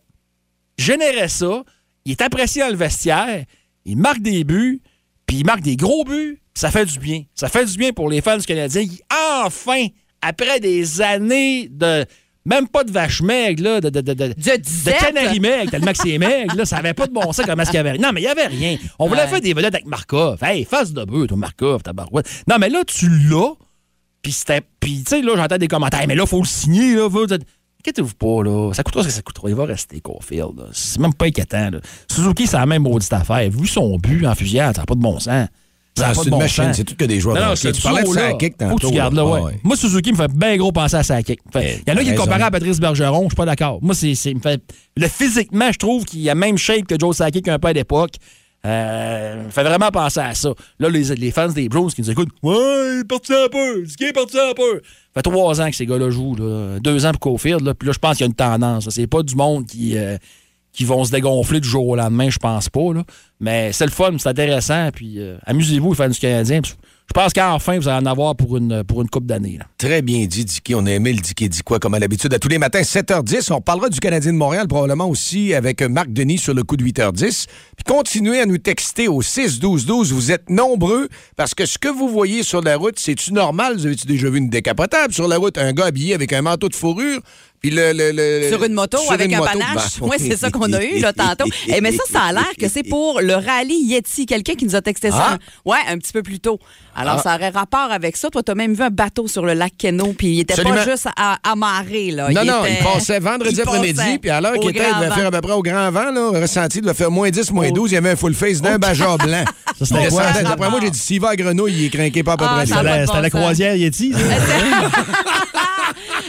[0.78, 1.64] générer ça.
[2.06, 3.46] Il est apprécié dans le vestiaire.
[3.86, 4.82] Il marque des buts.
[5.26, 6.40] Puis il marque des gros buts.
[6.54, 7.24] Ça fait du bien.
[7.34, 8.84] Ça fait du bien pour les fans du Canadien.
[8.86, 9.02] qui,
[9.44, 9.88] Enfin,
[10.22, 12.06] après des années de.
[12.44, 16.18] Même pas de vache maigre, là, de, de, de, de, canari maigre, tellement que c'est
[16.18, 18.02] maigre, là, ça avait pas de bon sens comment est-ce qu'il y avait rien.
[18.02, 18.78] Non, mais il y avait rien.
[18.98, 19.28] On voulait Ouais.
[19.28, 20.40] faire des vedettes avec Markov.
[20.44, 22.28] Hey, face de bœuf, toi, Markov, tabarouette.
[22.50, 23.54] Non, mais là, tu l'as.
[24.24, 24.62] Puis c'était.
[24.80, 26.04] Puis, tu sais, là, j'entends des commentaires.
[26.08, 27.08] Mais là, faut le signer, là.
[27.12, 27.28] Faut...
[27.32, 28.74] Inquiétez-vous pas, là.
[28.74, 29.48] Ça coûtera ce que ça coûtera.
[29.50, 30.66] Il va rester Caulfield.
[30.74, 31.80] C'est même pas inquiétant, là.
[32.10, 33.48] Suzuki, c'est la même maudite affaire.
[33.52, 35.48] Vu son but en fusillade, ça n'a pas de bon sens.
[36.00, 37.72] Ah, c'est de une bon machine, c'est tout que des joueurs Non, de non, c'est
[37.74, 39.40] Tu parlais de Faut que tantôt, tu gardes là, ouais.
[39.42, 39.60] Ah ouais.
[39.64, 41.40] Moi, Suzuki me fait bien gros penser à Sakic.
[41.52, 42.24] Fait- Il y en a qui le raison.
[42.24, 43.80] comparaient à Patrice Bergeron, je suis pas d'accord.
[43.82, 44.62] Moi, c'est, me fait,
[44.96, 48.12] le physiquement, je trouve qu'il a même shape que Joe Sakic un peu à l'époque.
[48.64, 50.50] Euh, me fait vraiment penser à ça.
[50.80, 52.56] Là, les, les fans des Bros qui nous écoutent, ouais,
[52.94, 54.82] il est parti un peu, ce qui est parti un peu.
[54.84, 56.80] Ça fait trois ans que ces gars-là jouent, là.
[56.80, 57.74] deux ans pour Cofield, là.
[57.74, 58.88] puis là, je pense qu'il y a une tendance.
[58.92, 60.16] C'est pas du monde qui, euh,
[60.72, 62.94] qui vont se dégonfler du jour au lendemain, je pense pas.
[62.94, 63.04] Là.
[63.40, 66.62] Mais c'est le fun, c'est intéressant, puis euh, amusez-vous, fans du Canadien.
[67.12, 69.60] Je pense qu'enfin, vous allez en avoir pour une, pour une coupe d'années.
[69.78, 70.76] Très bien dit, Dicky.
[70.76, 73.52] On a aimé le Dicky dit quoi, comme à l'habitude, à tous les matins, 7h10.
[73.52, 76.86] On parlera du Canadien de Montréal, probablement aussi avec Marc Denis sur le coup de
[76.86, 77.48] 8h10.
[77.76, 80.14] Puis continuez à nous texter au 6-12-12.
[80.14, 83.76] Vous êtes nombreux parce que ce que vous voyez sur la route, c'est-tu normal?
[83.76, 85.58] Vous avez-tu déjà vu une décapotable sur la route?
[85.58, 87.20] Un gars habillé avec un manteau de fourrure?
[87.62, 90.00] Puis le, le- le- Sur une moto sur avec une un moto, panache.
[90.00, 91.46] ben, Moi, c'est ça qu'on a eu là, tantôt.
[91.68, 94.26] Eh, mais ça, ça a l'air que c'est pour le rallye Yeti.
[94.26, 95.34] Quelqu'un qui nous a texté ça.
[95.34, 95.38] Ah.
[95.64, 96.58] Ouais, un petit peu plus tôt.
[96.96, 97.22] Alors, Ah.
[97.22, 98.30] ça aurait rapport avec ça.
[98.32, 100.84] Toi, tu as même vu un bateau sur le lac Keno, puis il était Absolument.
[100.84, 102.10] pas juste à, amarrer.
[102.12, 102.30] Là.
[102.32, 105.14] Non, non, était- il passait vendredi il après-midi, puis à l'heure qu'il était, il devait
[105.14, 107.70] faire à peu près au grand vent, là, ressenti, il devait faire moins 10, moins
[107.70, 109.46] 12, il y avait un full face d'un bajor blanc.
[109.80, 110.44] Ça, c'était?
[110.44, 112.64] D'après moi, j'ai dit, s'il va à Grenouille, il est craqué pas à peu Ah,
[112.66, 112.66] près
[113.06, 114.14] C'était la croisière Yeti.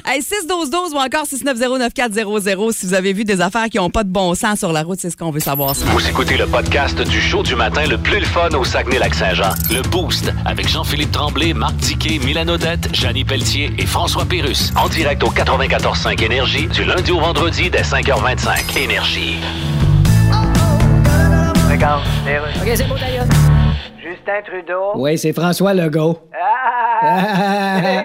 [0.05, 0.13] ça?
[0.13, 4.11] Hey, 6-12-12 ou encore 690-9400 si vous avez vu des affaires qui n'ont pas de
[4.11, 5.75] bon sens sur la route, c'est ce qu'on veut savoir.
[5.75, 5.93] matin.
[5.93, 9.51] Vous écoutez le podcast du show du matin le plus le fun au Saguenay-Lac-Saint-Jean.
[9.71, 14.73] Le Boost avec Jean-Philippe Tremblay, Marc Tiquet, Milan Odette, Janine Pelletier et François Pérus.
[14.77, 18.79] En direct au 94.5 Énergie du lundi au vendredi dès 5h25.
[18.79, 19.37] Énergie.
[22.39, 22.57] Russes.
[22.63, 23.27] OK, c'est beau d'ailleurs.
[24.25, 24.93] Justin Trudeau.
[24.95, 26.17] Oui, c'est François Legault.
[27.05, 28.05] Ah,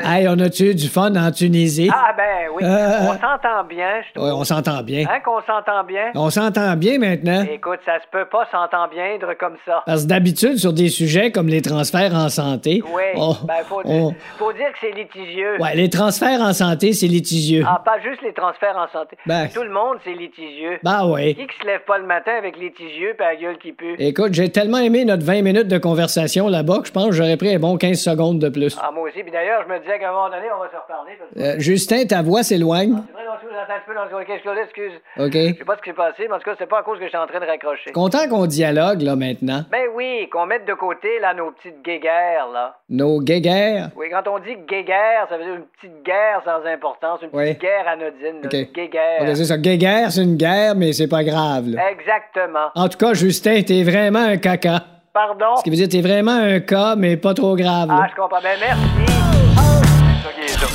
[0.04, 1.90] hey, on a-tu du fun en Tunisie?
[1.92, 2.62] ah, ben oui.
[2.64, 4.24] Euh, on s'entend bien, je trouve.
[4.28, 5.04] Ouais, on s'entend bien.
[5.10, 6.12] Hein, qu'on s'entend bien?
[6.14, 7.44] On s'entend bien maintenant.
[7.52, 9.82] Écoute, ça se peut pas s'entendre bien comme ça.
[9.86, 13.82] Parce que d'habitude, sur des sujets comme les transferts en santé, Oui, on- ben faut,
[13.84, 15.60] on- dire, faut dire que c'est litigieux.
[15.60, 17.64] ouais, les transferts en santé, c'est litigieux.
[17.68, 19.16] Ah, pas juste les transferts en santé.
[19.26, 19.48] Ben.
[19.52, 20.78] Tout le monde, c'est litigieux.
[20.82, 21.34] Bah ouais.
[21.34, 23.96] Qui qui se lève pas le matin avec litigieux pis la gueule qui pue?
[23.98, 27.36] Écoute, j'ai tellement aimé notre 20 minutes de conversation là-bas que je pense que j'aurais
[27.36, 28.76] pris un bon 15 secondes de plus.
[28.80, 29.22] Ah, moi aussi.
[29.22, 31.12] Puis d'ailleurs, je me disais qu'à un moment donné, on va se reparler.
[31.18, 31.56] Parce que...
[31.56, 32.94] Euh, Justin, ta voix s'éloigne.
[33.40, 34.20] C'est vrai, non,
[34.60, 35.26] excuse, un peu.
[35.26, 35.32] OK.
[35.32, 36.98] Je sais pas ce qui s'est passé, mais en tout cas, c'est pas à cause
[36.98, 37.92] que j'étais en train de raccrocher.
[37.92, 39.64] Content qu'on dialogue, là, maintenant.
[39.70, 42.76] Ben oui, qu'on mette de côté, là, nos petites guéguerres, là.
[42.88, 43.88] Nos guéguerres?
[43.96, 47.58] Oui, quand on dit guéguerre, ça veut dire une petite guerre sans importance, une petite
[47.60, 47.68] Oui.
[47.68, 48.52] guerre anodine, là, OK.
[48.52, 49.22] une guéguerre.
[49.22, 49.58] OK, c'est ça.
[49.58, 51.90] Guéguerre, c'est une guerre, mais c'est pas grave, là.
[51.90, 52.68] Exactement.
[52.74, 54.80] En tout cas, Justin, t'es vraiment un caca.
[55.12, 55.56] Pardon?
[55.58, 58.02] Ce qui veut dire t'es vraiment un cas, mais pas trop grave, là.
[58.04, 58.40] Ah, je comprends.
[58.42, 58.82] Ben merci.
[59.06, 60.66] C'est ça qui est ça.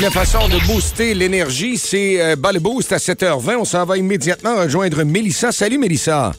[0.00, 3.56] Une façon de booster l'énergie, c'est euh, bas le boost à 7h20.
[3.56, 5.52] On s'en va immédiatement rejoindre Mélissa.
[5.52, 6.32] Salut Mélissa.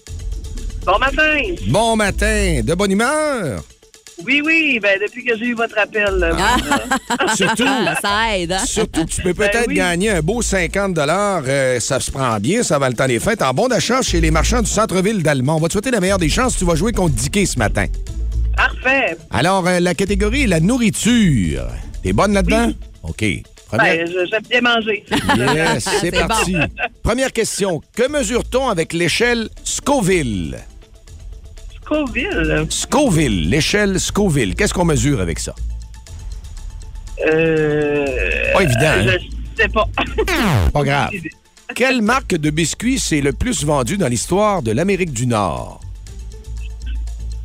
[0.85, 1.41] Bon matin.
[1.69, 2.59] Bon matin.
[2.61, 3.61] De bonne humeur?
[4.25, 6.13] Oui, oui, ben depuis que j'ai eu votre appel.
[6.19, 7.35] là, Ah.
[7.35, 7.65] Surtout,
[8.01, 8.51] ça aide.
[8.51, 8.65] Hein?
[8.65, 9.75] surtout que tu peux peut-être Ben oui.
[9.75, 13.41] gagner un beau 50 euh, Ça se prend bien, ça va le temps des fêtes.
[13.41, 15.55] En bon d'achat chez les marchands du centre-ville d'Allemand.
[15.57, 16.57] On va te souhaiter la meilleure des chances.
[16.57, 17.85] Tu vas jouer contre Dicky ce matin.
[18.55, 19.17] Parfait.
[19.31, 21.65] Alors, euh, la catégorie, la nourriture.
[22.03, 22.71] T'es bonne là-dedans?
[23.03, 23.25] OK.
[23.67, 24.05] Première...
[24.05, 25.03] Ben, j'aime bien manger.
[25.37, 26.55] Yes, c'est C'est parti.
[27.01, 27.81] Première question.
[27.95, 30.59] Que mesure-t-on avec l'échelle Scoville?
[31.85, 32.65] Scoville.
[32.69, 34.55] Scoville, l'échelle Scoville.
[34.55, 35.53] Qu'est-ce qu'on mesure avec ça?
[37.25, 38.05] Euh.
[38.53, 39.17] Pas évident, hein?
[39.57, 39.87] Je sais pas.
[40.73, 41.09] Pas grave.
[41.75, 45.79] Quelle marque de biscuits c'est le plus vendu dans l'histoire de l'Amérique du Nord?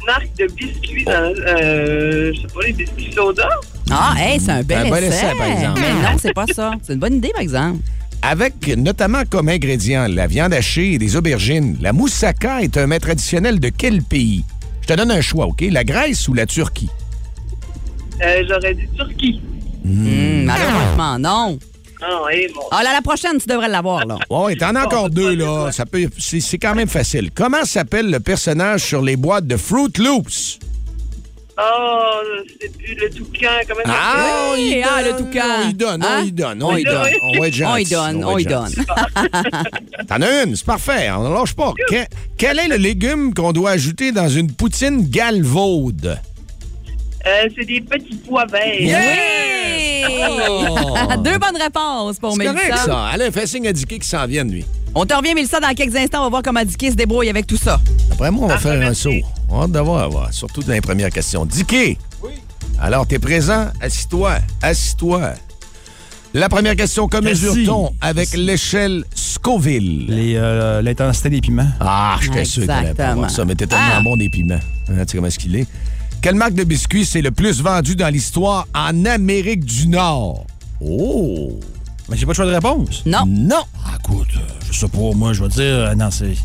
[0.06, 1.12] Marque de biscuits dans.
[1.46, 3.48] Euh, je sais pas, les biscuits soda?
[3.90, 4.90] Ah, hey, c'est un bel Un essai.
[4.90, 5.80] bon essai, par exemple.
[5.80, 6.72] Mais non, c'est pas ça.
[6.82, 7.78] C'est une bonne idée, par exemple.
[8.22, 12.98] Avec notamment comme ingrédient la viande hachée et des aubergines, la moussaka est un mets
[12.98, 14.44] traditionnel de quel pays?
[14.82, 15.62] Je te donne un choix, OK?
[15.70, 16.90] La Grèce ou la Turquie?
[18.22, 19.40] Euh, J'aurais dit Turquie.
[19.84, 21.58] Hum, malheureusement, non.
[22.00, 22.60] Ah, et bon.
[22.70, 24.18] Ah, là, la prochaine, tu devrais l'avoir, là.
[24.30, 25.70] Ouais, t'en as encore deux, là.
[25.72, 27.30] Ça peut, c'est, c'est quand même facile.
[27.34, 30.58] Comment s'appelle le personnage sur les boîtes de Fruit Loops?
[31.60, 32.20] Oh,
[32.60, 33.48] c'est plus le toucan.
[33.68, 35.44] Comment ça Ah, Oui, il ah, donne, le toucan.
[35.64, 36.22] On y donne, on Hein?
[36.24, 37.08] y donne, on y donne.
[37.22, 37.72] On va être gentil.
[37.72, 38.72] On y donne, on y être donne.
[40.08, 41.10] T'en as une, c'est parfait.
[41.10, 41.72] On ne lâche pas.
[41.88, 42.04] Que-
[42.36, 46.18] quel est le légume qu'on doit ajouter dans une poutine galvaude?
[47.26, 48.62] Euh, c'est des petits pois verts.
[48.78, 50.04] Oui!
[51.24, 52.84] Deux bonnes réponses pour C'est correct, Mélissa.
[52.84, 53.04] ça.
[53.06, 54.64] Alain, fait signe à Dicky qui s'en vienne, lui.
[54.94, 56.20] On te revient, Mélissa, dans quelques instants.
[56.20, 57.80] On va voir comment Dicky se débrouille avec tout ça.
[58.12, 59.10] Après moi, on va Ah, faire un saut.
[59.58, 61.44] On hâte d'avoir, voir, surtout dans les premières questions.
[61.44, 61.98] Dicky!
[62.22, 62.30] Oui.
[62.80, 63.66] Alors, t'es présent?
[63.80, 64.36] Assis-toi.
[64.62, 65.32] Assis-toi.
[66.32, 70.06] La première question, que mesure-t-on avec l'échelle Scoville?
[70.06, 71.66] Les, euh, L'intensité des piments.
[71.80, 74.00] Ah, j'étais sûr que t'allais pas avoir ça, mais t'es tellement Ah.
[74.04, 74.60] bon des piments.
[74.90, 75.66] Hein, tu sais comment est-ce qu'il est?
[76.22, 80.46] Quelle marque de biscuits c'est le plus vendu dans l'histoire en Amérique du Nord?
[80.80, 81.58] Oh!
[82.08, 83.02] Mais j'ai pas de choix de réponse.
[83.06, 83.24] Non.
[83.26, 83.62] Non!
[83.84, 84.40] Ah, écoute, euh,
[84.70, 86.36] je sais pas, moi, je vais dire, euh, non, c'est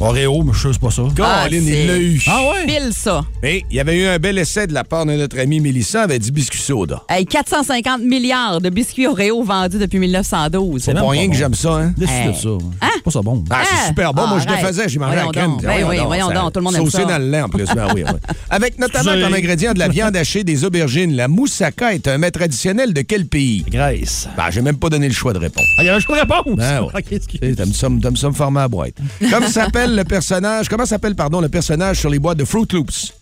[0.00, 1.02] Oreo, mais je sais c'est pas ça.
[1.22, 2.22] Ah, Colin, c'est- il l'a eu.
[2.26, 2.66] Ah ouais?
[2.66, 3.24] Pile ça.
[3.42, 6.02] Mais il y avait eu un bel essai de la part de notre ami Mélissa,
[6.02, 7.02] avait dit biscuit soda.
[7.08, 10.82] Hey, 450 milliards de biscuits Oreo vendus depuis 1912.
[10.82, 11.30] C'est même pas pas rien bon.
[11.32, 11.94] que j'aime ça, hein?
[12.00, 12.28] Hey.
[12.28, 12.48] de ça.
[12.94, 13.42] C'est pas ça bon.
[13.50, 13.86] Ah, c'est Ah!
[13.88, 14.26] super bon.
[14.26, 14.66] Moi, je le arrête.
[14.66, 14.88] faisais.
[14.88, 15.50] J'ai mangé Voyons la crème.
[15.52, 15.62] donc.
[15.62, 17.04] Ben oui, voyons donc, tout le monde aime Saucé ça.
[17.04, 17.64] dans le lait, en plus.
[17.64, 18.12] Ben oui, oui.
[18.50, 21.14] Avec notamment comme ingrédient de la viande hachée, des aubergines.
[21.16, 23.64] La moussaka est un mets traditionnel de quel pays?
[23.70, 24.28] Grèce.
[24.36, 25.64] Ben, j'ai même pas donné le choix de réponse.
[25.78, 26.56] Ah, il y a un choix de réponse.
[26.56, 26.88] Ben ouais.
[26.94, 27.40] Ok, excuse.
[27.56, 28.94] T'aimes ça, t'aimes ça me former à la boîte.
[29.30, 33.12] Comment s'appelle le personnage, comment s'appelle, pardon, le personnage sur les boîtes de Fruit Loops?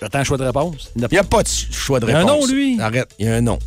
[0.00, 0.90] J'attends un choix de réponse.
[0.96, 2.48] Il n'y a pas de choix de Il y a un réponse.
[2.48, 2.80] nom, lui.
[2.80, 3.58] Arrête, il y a un nom.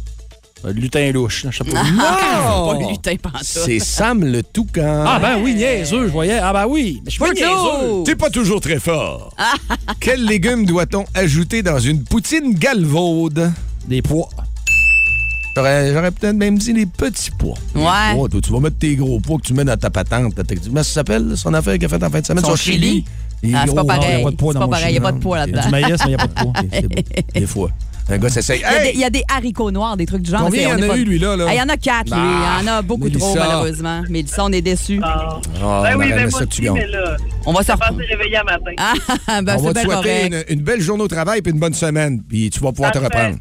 [0.65, 1.45] Un lutin louche.
[1.49, 1.83] Je sais pas.
[1.83, 3.15] Pas le lutin.
[3.41, 5.03] C'est Sam le Toucan.
[5.05, 6.39] Ah, ben oui, niaiseux, je voyais.
[6.39, 7.01] Ah, ben oui.
[7.03, 8.03] Mais je suis pas niaiseux.
[8.05, 9.35] T'es pas toujours très fort.
[9.99, 13.51] Quel légume doit-on ajouter dans une poutine galvaude?
[13.87, 14.29] Des pois.
[15.55, 17.53] J'aurais, peut-être même dit les petits pois.
[17.75, 18.15] Ouais.
[18.15, 20.33] pois, toi, tu vas mettre tes gros pois que tu mets dans ta patente.
[20.35, 22.43] Comment ça s'appelle, son affaire qu'il a fait en fin de semaine?
[22.43, 23.05] Son chili.
[23.53, 24.09] Ah, c'est pas pareil.
[24.11, 25.11] Il n'y a pas de pois C'est dans pas mon pareil, il y a pas
[25.11, 25.65] de pois Il y a là-dedans.
[25.65, 26.53] du maïs, mais il n'y a pas de pois.
[27.33, 27.69] Des fois.
[28.09, 28.59] Un gars s'essaye.
[28.59, 28.91] Il y, a des, Hey!
[28.95, 30.41] il y a des haricots noirs, des trucs du genre.
[30.41, 31.45] Combien mais il y en a pas- eu, lui, là, là?
[31.47, 32.19] Ah, il y en a quatre, lui.
[32.19, 34.01] Il y en a beaucoup trop, malheureusement.
[34.09, 34.99] Mélissa, on est déçus.
[35.03, 35.39] Ah.
[35.63, 38.43] Ah, ben on oui, ben moi ça aussi, mais là, On va se réveiller à
[38.43, 38.71] matin.
[38.77, 38.93] Ah,
[39.41, 42.21] ben, On va te souhaiter une, une belle journée au travail et une bonne semaine.
[42.27, 43.37] Puis tu vas pouvoir te reprendre.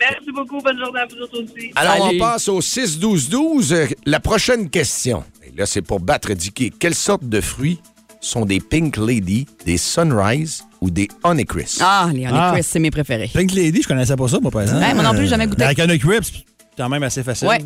[0.00, 0.60] Merci beaucoup.
[0.60, 1.70] Bonne journée à vous autres aussi.
[1.74, 3.72] Alors, on passe au 6-12-12.
[3.72, 5.24] Euh, La prochaine question.
[5.44, 6.70] Et là, c'est pour battre Dicky.
[6.70, 7.78] Quelle sorte de fruits
[8.20, 11.80] sont des Pink Lady, des Sunrise ou des Honeycrisp?
[11.82, 12.30] Ah, les Ah.
[12.50, 13.30] Honeycrisp, c'est mes préférés.
[13.32, 14.82] Pink Lady, je connaissais pas ça, moi, par exemple.
[14.82, 15.58] Ouais, moi non plus, j'ai jamais goûté.
[15.60, 16.44] Mais Avec un Crisp, c'est
[16.76, 17.48] quand même assez facile.
[17.48, 17.58] Ouais.
[17.58, 17.64] là.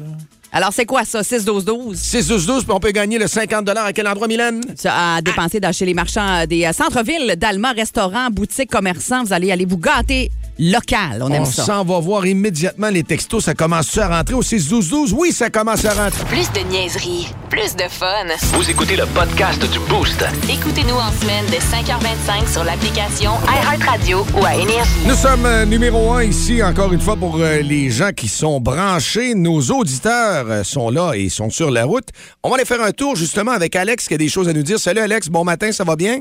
[0.53, 1.23] Alors, c'est quoi ça?
[1.23, 1.95] 6-12-12?
[1.95, 4.61] 6-12-12, puis on peut gagner le 50 à quel endroit, Mylène?
[4.75, 9.23] Ça, à dépenser dans- chez les marchands euh, des euh, centres-villes, d'Alma, restaurants, boutiques, commerçants.
[9.23, 10.29] Vous allez aller vous gâter
[10.61, 11.23] local.
[11.23, 11.65] On aime On ça.
[11.65, 13.45] s'en va voir immédiatement les textos.
[13.45, 15.15] Ça commence-tu à rentrer au 6-12-12?
[15.17, 16.25] Oui, ça commence à rentrer.
[16.27, 18.27] Plus de niaiserie, plus de fun.
[18.53, 20.23] Vous écoutez le podcast du Boost.
[20.49, 24.91] Écoutez-nous en semaine de 5h25 sur l'application iHeartRadio ou à Énergie.
[25.07, 28.61] Nous sommes euh, numéro un ici, encore une fois, pour euh, les gens qui sont
[28.61, 29.35] branchés.
[29.35, 32.09] Nos auditeurs euh, sont là et sont sur la route.
[32.43, 34.63] On va aller faire un tour justement avec Alex qui a des choses à nous
[34.63, 34.79] dire.
[34.79, 36.21] Salut Alex, bon matin, ça va bien?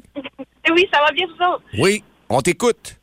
[0.71, 1.63] Oui, ça va bien, vous autres?
[1.79, 2.98] Oui, on t'écoute.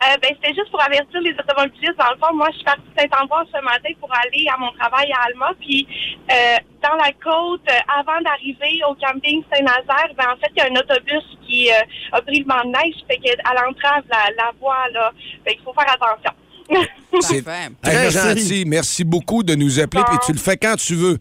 [0.00, 1.98] Euh, ben, c'était juste pour avertir les automobilistes.
[1.98, 4.70] Dans le fond, moi, je suis partie de Saint-Ambroise ce matin pour aller à mon
[4.78, 5.50] travail à Alma.
[5.58, 5.88] Puis,
[6.30, 10.60] euh, dans la côte, euh, avant d'arriver au camping Saint-Nazaire, ben, en fait, il y
[10.62, 11.82] a un autobus qui euh,
[12.12, 12.94] a pris le vent de neige.
[13.10, 15.12] Fait qu'elle entrave la, la voie, là.
[15.44, 16.30] Fait qu'il faut faire attention.
[17.20, 17.42] C'est
[17.82, 18.64] très gentil.
[18.66, 21.18] Merci beaucoup de nous appeler, puis tu le fais quand tu veux.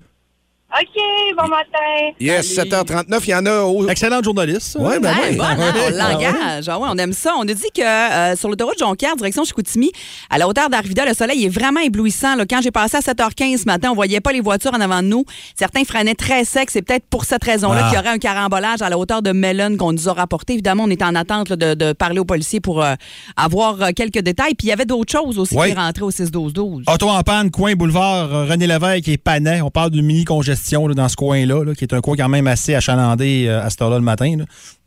[0.69, 1.01] OK,
[1.37, 2.11] bon matin.
[2.19, 2.69] Yes, Salut.
[2.71, 3.87] 7h39, il y en a au...
[3.87, 4.77] Excellente journaliste.
[4.77, 5.37] ben oui.
[5.37, 6.67] bon, hein, on l'engage.
[6.67, 7.35] Ah ouais, on aime ça.
[7.39, 9.91] On nous dit que euh, sur l'autoroute Jonquière, direction Chicoutimi,
[10.29, 12.35] à la hauteur d'Arvida, le soleil est vraiment éblouissant.
[12.35, 12.45] là.
[12.45, 15.07] Quand j'ai passé à 7h15 ce matin, on voyait pas les voitures en avant de
[15.07, 15.23] nous.
[15.57, 16.69] Certains freinaient très sec.
[16.69, 17.89] C'est peut-être pour cette raison-là Ah.
[17.89, 20.51] qu'il y aurait un carambolage à la hauteur de Mellon qu'on nous a rapporté.
[20.53, 22.93] Évidemment, on est en attente là, de, de parler aux policiers pour euh,
[23.37, 24.53] avoir euh, quelques détails.
[24.55, 25.69] Puis il y avait d'autres choses aussi Ouais.
[25.69, 26.83] qui rentraient au 6-12-12.
[26.93, 29.61] Auto en panne, coin boulevard euh, René Lévesque et Panay.
[29.61, 32.75] On parle d'une mini-congestion dans ce coin-là, là, qui est un coin quand même assez
[32.75, 34.35] achalandé euh, à cette heure-là le matin.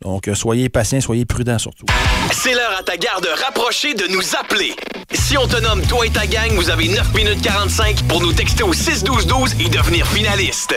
[0.02, 1.86] Donc, euh, soyez patients, soyez prudents surtout.
[2.32, 4.74] C'est l'heure à ta garde rapprochée de nous appeler.
[5.12, 8.32] Si on te nomme toi et ta gang, vous avez 9 minutes 45 pour nous
[8.32, 10.74] texter au 6-12-12 et devenir finaliste.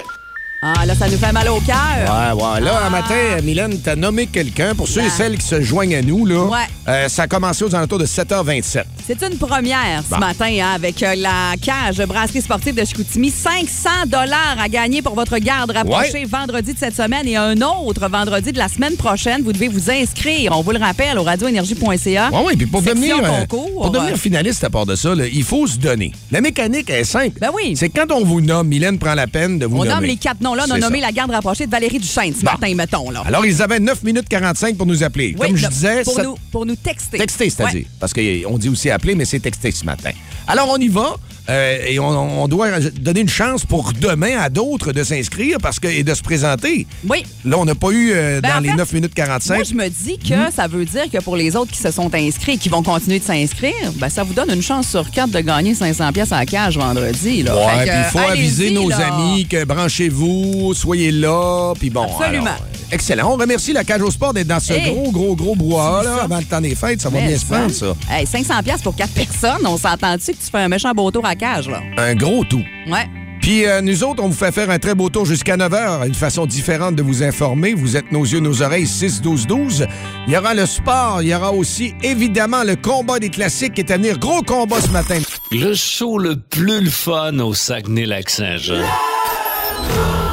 [0.65, 1.75] Ah, là, ça nous fait mal au cœur.
[1.75, 2.61] Ouais, ouais.
[2.61, 2.87] Là, Ah.
[2.87, 4.73] un matin, Mylène, t'as nommé quelqu'un.
[4.73, 6.57] Pour ceux et celles qui se joignent à nous, là, Ouais.
[6.87, 8.85] euh, ça a commencé aux alentours de 7h27.
[9.05, 10.19] C'est une première ce Bon.
[10.19, 13.29] matin hein, avec euh, la cage brasserie sportive de Chicoutimi.
[13.29, 16.25] 500 dollars à gagner pour votre garde rapprochée Ouais.
[16.25, 19.41] vendredi de cette semaine et un autre vendredi de la semaine prochaine.
[19.43, 20.53] Vous devez vous inscrire.
[20.57, 22.29] On vous le rappelle au radioénergie.ca.
[22.31, 25.43] Oui, oui, puis pour devenir, euh, pour devenir finaliste à part de ça, là, il
[25.43, 26.13] faut se donner.
[26.31, 27.37] La mécanique est simple.
[27.41, 27.75] Ben oui.
[27.75, 29.89] C'est quand on vous nomme, Mylène prend la peine de vous On nommer.
[29.95, 30.52] nomme les quatre noms.
[30.55, 31.05] Là, on a nommé ça.
[31.07, 32.51] la garde rapprochée de Valérie Duchesne ce Bon.
[32.51, 33.09] matin, mettons.
[33.09, 33.23] Là.
[33.25, 35.35] Alors, ils avaient 9 minutes 45 pour nous appeler.
[35.39, 37.17] Oui, Comme je disais, pour, ça- nous, pour nous texter.
[37.17, 37.81] Texter, c'est-à-dire.
[37.81, 37.87] Ouais.
[37.99, 40.11] Parce qu'on dit aussi appeler, mais c'est texter ce matin.
[40.47, 41.15] Alors, on y va.
[41.49, 45.79] Euh, et on, on doit donner une chance pour demain à d'autres de s'inscrire parce
[45.79, 46.87] que, et de se présenter.
[47.09, 47.23] Oui.
[47.45, 49.55] Là, on n'a pas eu euh, Ben, dans les fait, 9 minutes 45.
[49.55, 52.13] Moi, je me dis que ça veut dire que pour les autres qui se sont
[52.15, 55.31] inscrits et qui vont continuer de s'inscrire, ben, ça vous donne une chance sur quatre
[55.31, 57.43] de gagner 500 pièces à la cage vendredi.
[57.43, 57.55] Là.
[57.55, 59.07] Ouais, il faut aviser nos là.
[59.13, 62.03] amis que branchez-vous, soyez là, puis bon.
[62.03, 62.45] Absolument.
[62.45, 63.31] alors, euh, excellent.
[63.33, 64.91] On remercie la Cage au Sport d'être dans ce Hey.
[64.93, 67.01] gros, gros, gros C'est là, avant le temps des fêtes.
[67.01, 67.93] Ça va Mais bien se prendre, ça.
[68.09, 71.25] Hey, 500 pièces pour quatre personnes, on s'entend-tu que tu fais un méchant beau tour
[71.25, 71.81] à là?
[71.97, 72.63] Un gros tout.
[72.87, 73.07] Ouais.
[73.43, 76.07] Puis euh, nous autres, on vous fait faire un très beau tour jusqu'à 9 h,
[76.07, 77.73] une façon différente de vous informer.
[77.73, 79.85] Vous êtes nos yeux, nos oreilles, 6-12-12.
[80.27, 83.81] Il y aura le sport, il y aura aussi évidemment le combat des classiques qui
[83.81, 84.17] est à venir.
[84.17, 85.19] Gros combat ce matin.
[85.51, 88.85] Le show le plus le fun au Saguenay-Lac-Saint-Jean.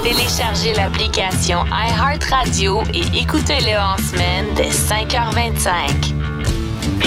[0.04, 6.14] Téléchargez l'application iHeartRadio et écoutez-le en semaine dès 5h25.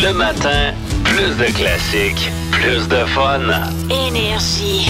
[0.01, 0.73] Le matin,
[1.15, 3.41] plus de classiques, plus de fun.
[3.89, 4.89] Énergie.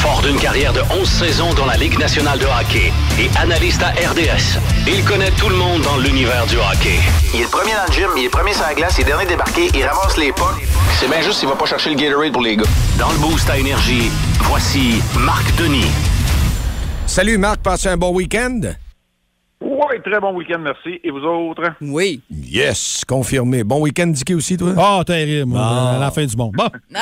[0.00, 3.88] Fort d'une carrière de 11 saisons dans la Ligue nationale de hockey et analyste à
[3.88, 7.00] RDS, il connaît tout le monde dans l'univers du hockey.
[7.34, 9.02] Il est le premier dans le gym, il est le premier sur la glace, il
[9.02, 10.54] est dernier débarqué, il ramasse les pas.
[11.00, 12.64] C'est bien juste s'il va pas chercher le Gatorade pour les gars.
[12.96, 14.10] Dans le boost à énergie,
[14.42, 15.90] voici Marc Denis.
[17.06, 18.60] Salut Marc, passez un bon week-end?
[20.04, 21.00] Très bon week-end, merci.
[21.04, 21.62] Et vous autres?
[21.80, 22.20] Oui.
[22.30, 23.64] Yes, confirmé.
[23.64, 24.72] Bon week-end, Dicky aussi, toi?
[24.76, 25.54] Ah, terrible.
[25.56, 26.52] À la fin du monde.
[26.54, 26.68] Bon.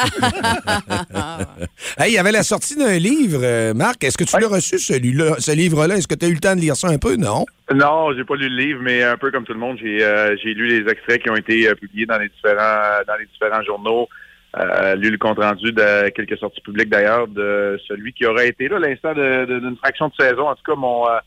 [1.98, 4.02] Hey, il y avait la sortie d'un livre, euh, Marc.
[4.04, 5.96] Est-ce que tu l'as reçu, celui-là, ce livre-là?
[5.96, 7.16] Est-ce que tu as eu le temps de lire ça un peu?
[7.16, 7.44] Non?
[7.74, 10.36] Non, j'ai pas lu le livre, mais un peu comme tout le monde, j'ai euh,
[10.42, 13.62] j'ai lu les extraits qui ont été euh, publiés dans les différents dans les différents
[13.62, 14.08] journaux.
[14.58, 18.68] Euh, lu le compte rendu de quelques sorties publiques d'ailleurs de celui qui aurait été
[18.68, 20.48] là l'instant de- de- d'une fraction de saison.
[20.48, 21.18] En tout cas, mon euh,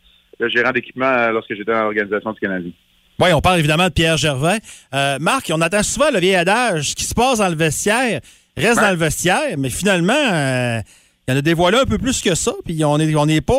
[0.45, 2.71] le gérant d'équipement euh, lorsque j'étais dans l'organisation du Canadien.
[3.19, 4.59] Oui, on parle évidemment de Pierre Gervais.
[4.93, 8.19] Euh, Marc, on attend souvent le vieil adage ce qui se passe dans le vestiaire
[8.57, 8.83] reste Ouais.
[8.83, 10.79] dans le vestiaire, mais finalement, euh,
[11.27, 13.41] il y en a dévoilé un peu plus que ça, puis on n'est on est
[13.45, 13.53] pas,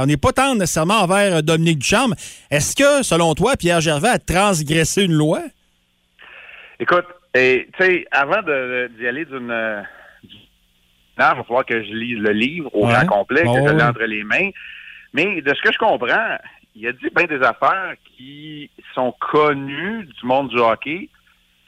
[0.00, 2.14] euh, on pas tant nécessairement envers Dominique Ducharme.
[2.50, 5.42] Est-ce que, selon toi, Pierre Gervais a transgressé une loi?
[6.78, 9.48] Écoute, et, tu sais, avant d'y aller d'une.
[10.24, 10.36] du-
[11.18, 12.92] Non, il va falloir que je lise le livre au Ouais.
[12.92, 14.50] grand complet, que je l'ai entre les mains.
[15.12, 16.36] Mais de ce que je comprends,
[16.74, 21.08] il a dit bien des affaires qui sont connues du monde du hockey.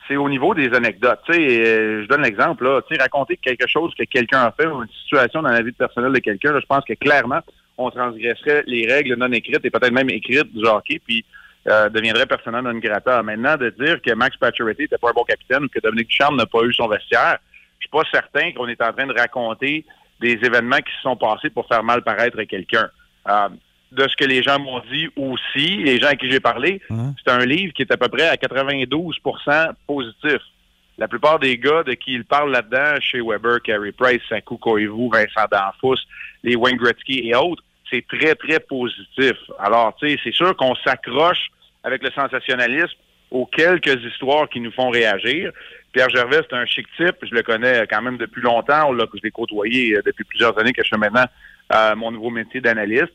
[0.09, 1.21] C'est au niveau des anecdotes.
[1.27, 2.81] Tu sais, euh, je donne l'exemple, là.
[2.99, 6.19] Raconter quelque chose que quelqu'un a fait ou une situation dans la vie personnelle de
[6.19, 7.41] quelqu'un, je pense que clairement,
[7.79, 11.25] on transgresserait les règles non écrites et peut-être même écrites du hockey, puis
[11.69, 13.23] euh, deviendrait persona non grata.
[13.23, 16.47] Maintenant, de dire que Max Pacioretty n'était pas un bon capitaine que Dominique Ducharme n'a
[16.47, 17.39] pas eu son vestiaire,
[17.79, 19.85] je suis pas certain qu'on est en train de raconter
[20.21, 22.89] des événements qui se sont passés pour faire mal paraître quelqu'un.
[23.29, 23.49] Euh,
[23.93, 27.31] de ce que les gens m'ont dit aussi, les gens à qui j'ai parlé, c'est
[27.31, 30.39] un livre qui est à peu près à 92% positif.
[30.99, 35.11] La plupart des gars de qui il parle là-dedans, chez Weber, Carey Price, Saku Koivu,
[35.11, 36.01] Vincent Danfous,
[36.43, 39.37] les Wayne Gretzky et autres, c'est très, très positif.
[39.59, 41.51] Alors, tu sais, c'est sûr qu'on s'accroche
[41.85, 42.97] avec le sensationnalisme
[43.31, 45.53] aux quelques histoires qui nous font réagir.
[45.93, 47.17] Pierre Gervais, c'est un chic type.
[47.23, 48.91] Je le connais quand même depuis longtemps.
[48.91, 51.27] On je l'ai côtoyé euh, depuis plusieurs années que je fais maintenant
[51.75, 53.13] euh, mon nouveau métier d'analyste.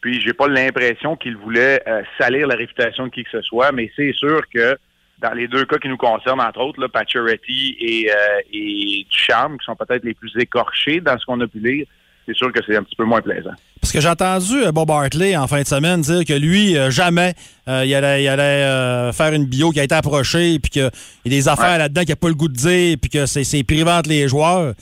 [0.00, 3.72] Puis j'ai pas l'impression qu'il voulait euh, salir la réputation de qui que ce soit,
[3.72, 4.76] mais c'est sûr que
[5.18, 9.64] dans les deux cas qui nous concernent, entre autres, là, Pacioretty et, euh, et qui
[9.64, 11.86] sont peut-être les plus écorchés dans ce qu'on a pu lire,
[12.26, 13.52] c'est sûr que c'est un petit peu moins plaisant.
[13.80, 16.90] Parce que j'ai entendu euh, Bob Hartley en fin de semaine dire que lui, euh,
[16.90, 17.34] jamais,
[17.68, 20.82] euh, il allait, il allait, euh, faire une bio qui a été approchée, puis qu'il
[20.82, 23.62] y a des affaires là-dedans qu'il n'a pas le goût de dire, puis que c'est
[23.64, 24.74] privé entre les joueurs.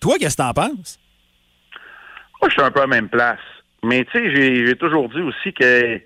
[0.00, 0.98] Toi, qu'est-ce que t'en penses?
[2.40, 3.38] Moi, je suis un peu à la même place.
[3.82, 5.96] Mais tu sais, j'ai toujours dit aussi que,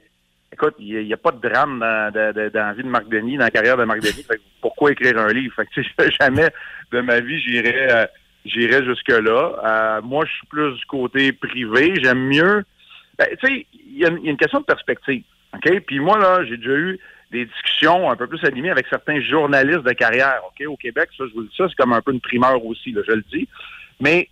[0.53, 3.09] écoute, il n'y a, pas de drame dans, de- de- dans la vie de Marc
[3.09, 4.25] Denis, dans la carrière de Marc Denis.
[4.29, 5.55] Fait pourquoi écrire un livre?
[5.55, 6.49] Fait que jamais
[6.93, 8.09] de ma vie, j'irais
[8.49, 9.53] j'irais jusque-là.
[9.65, 11.95] Euh, moi, je suis plus du côté privé.
[12.03, 12.65] J'aime mieux.
[13.19, 15.23] Ben, tu sais, il y, a une- question de perspective.
[15.55, 15.81] OK?
[15.87, 16.99] Puis moi, là, j'ai déjà eu
[17.31, 20.41] des discussions un peu plus animées avec certains journalistes de carrière.
[20.47, 20.67] OK?
[20.67, 22.93] Au Québec, ça, je vous le dis ça, c'est comme un peu une primeur aussi,
[22.93, 23.49] là, je le dis.
[24.01, 24.29] Mais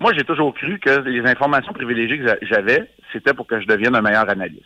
[0.00, 3.66] moi, j'ai toujours cru que les informations privilégiées que j'a- j'avais, c'était pour que je
[3.66, 4.64] devienne un meilleur analyste.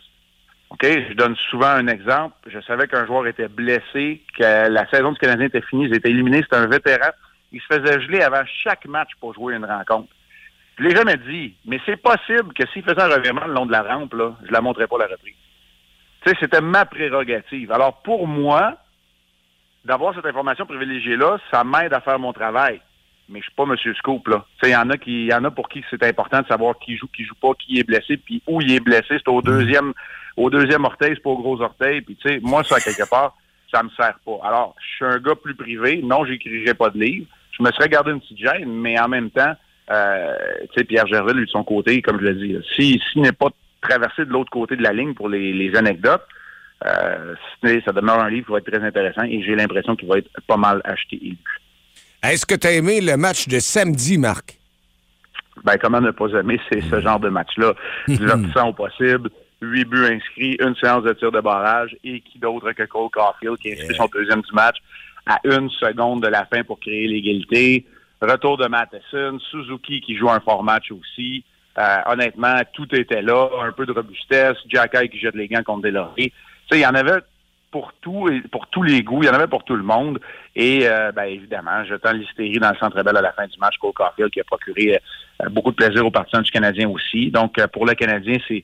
[0.69, 0.83] OK?
[0.83, 2.35] Je donne souvent un exemple.
[2.47, 6.09] Je savais qu'un joueur était blessé, que la saison du Canadien était finie, ils étaient
[6.09, 7.09] éliminés, c'était un vétéran.
[7.51, 10.09] Il se faisait geler avant chaque match pour jouer une rencontre.
[10.77, 13.71] Je l'ai jamais dit, mais c'est possible que s'il faisait un revirement le long de
[13.71, 15.33] la rampe, là, je la montrais pas la reprise.
[16.23, 17.71] Tu sais, c'était ma prérogative.
[17.71, 18.77] Alors, pour moi,
[19.85, 22.81] d'avoir cette information privilégiée-là, ça m'aide à faire mon travail.
[23.29, 24.45] Mais je suis pas Monsieur Scoop, là.
[24.63, 27.07] Il y en a y en a pour qui c'est important de savoir qui joue,
[27.07, 29.17] qui joue pas, qui est blessé, puis où il est blessé.
[29.17, 29.93] C'est au deuxième,
[30.37, 32.01] au deuxième orteil, c'est pas au gros orteil.
[32.01, 33.35] Puis tu sais, moi, ça, quelque part,
[33.71, 34.39] ça me sert pas.
[34.43, 36.01] Alors, je suis un gars plus privé.
[36.03, 37.27] Non, j'écrirai pas de livre.
[37.57, 39.53] Je me serais gardé une petite gêne, mais en même temps,
[39.91, 40.35] euh,
[40.73, 43.21] tu sais, Pierre Gervais, lui, de son côté, comme je l'ai dit, là, si, s'il
[43.21, 43.49] n'est pas
[43.81, 46.25] traversé de l'autre côté de la ligne pour les, les anecdotes,
[46.85, 50.19] euh, ça demeure un livre qui va être très intéressant et j'ai l'impression qu'il va
[50.19, 51.37] être pas mal acheté et lu.
[52.23, 54.57] Est-ce que tu as aimé le match de samedi, Marc?
[55.63, 57.73] Ben, comment ne pas aimer c'est ce genre de match-là?
[58.07, 59.29] Divertissant au possible,
[59.61, 63.57] huit buts inscrits, une séance de tir de barrage et qui d'autre que Cole Caulfield
[63.57, 64.77] qui inscrit son deuxième du match
[65.27, 67.85] à une seconde de la fin pour créer l'égalité.
[68.21, 71.43] Retour de Matheson, Suzuki qui joue un fort match aussi.
[71.77, 73.49] Euh, honnêtement, tout était là.
[73.61, 74.57] Un peu de robustesse.
[74.67, 76.31] Jacky qui jette les gants contre sais,
[76.71, 77.19] il y en avait
[77.69, 79.21] pour tout et pour tous les goûts.
[79.21, 80.19] Il y en avait pour tout le monde.
[80.55, 83.77] Et euh, ben, évidemment, jetant l'hystérie dans le centre belle à la fin du match,
[83.77, 84.99] Cole Caulfield qui a procuré
[85.43, 87.29] euh, beaucoup de plaisir aux partisans du Canadien aussi.
[87.29, 88.63] Donc, pour le Canadien, c'est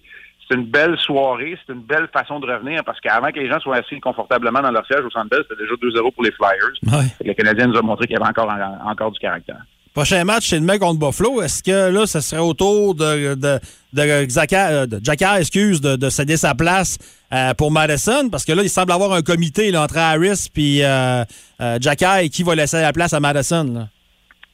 [0.54, 3.60] c'est une belle soirée, c'est une belle façon de revenir parce qu'avant que les gens
[3.60, 7.10] soient assis confortablement dans leur siège au centre belle, c'était déjà 2-0 pour les Flyers.
[7.22, 8.52] Et Le Canadien nous a montré qu'il y avait encore,
[8.86, 9.58] encore du caractère.
[9.94, 11.42] Prochain match, c'est demain contre Buffalo.
[11.42, 13.60] Est-ce que là, ce serait au tour de, de,
[13.94, 16.98] de, euh, de Xhaka, excuse, de, de céder sa place
[17.32, 18.30] euh, pour Madison?
[18.30, 21.24] Parce que là, il semble avoir un comité là, entre Harris et euh,
[21.62, 23.66] euh, Xhaka et qui va laisser la place à Madison.
[23.72, 23.88] là?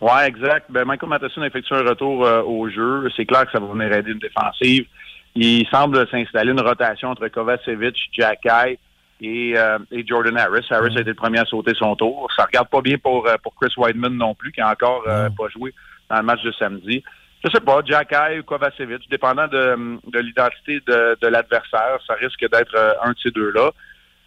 [0.02, 0.68] Ouais, exact.
[0.70, 3.10] Ben, Michael Matheson a effectué un retour euh, au jeu.
[3.16, 4.86] C'est clair que ça va venir aider une défensive.
[5.36, 8.78] Il semble s'installer une rotation entre Kovacevic, Jacky
[9.22, 10.66] et, euh, et Jordan Harris.
[10.70, 12.28] Harris a été le premier à sauter son tour.
[12.36, 15.30] Ça regarde pas bien pour, euh, pour Chris Weidman non plus, qui a encore euh,
[15.30, 15.74] pas joué
[16.10, 17.04] dans le match de samedi.
[17.44, 22.42] Je sais pas, Jacky ou Kovacevic, dépendant de, de l'identité de, de l'adversaire, ça risque
[22.52, 23.72] d'être un de ces deux-là.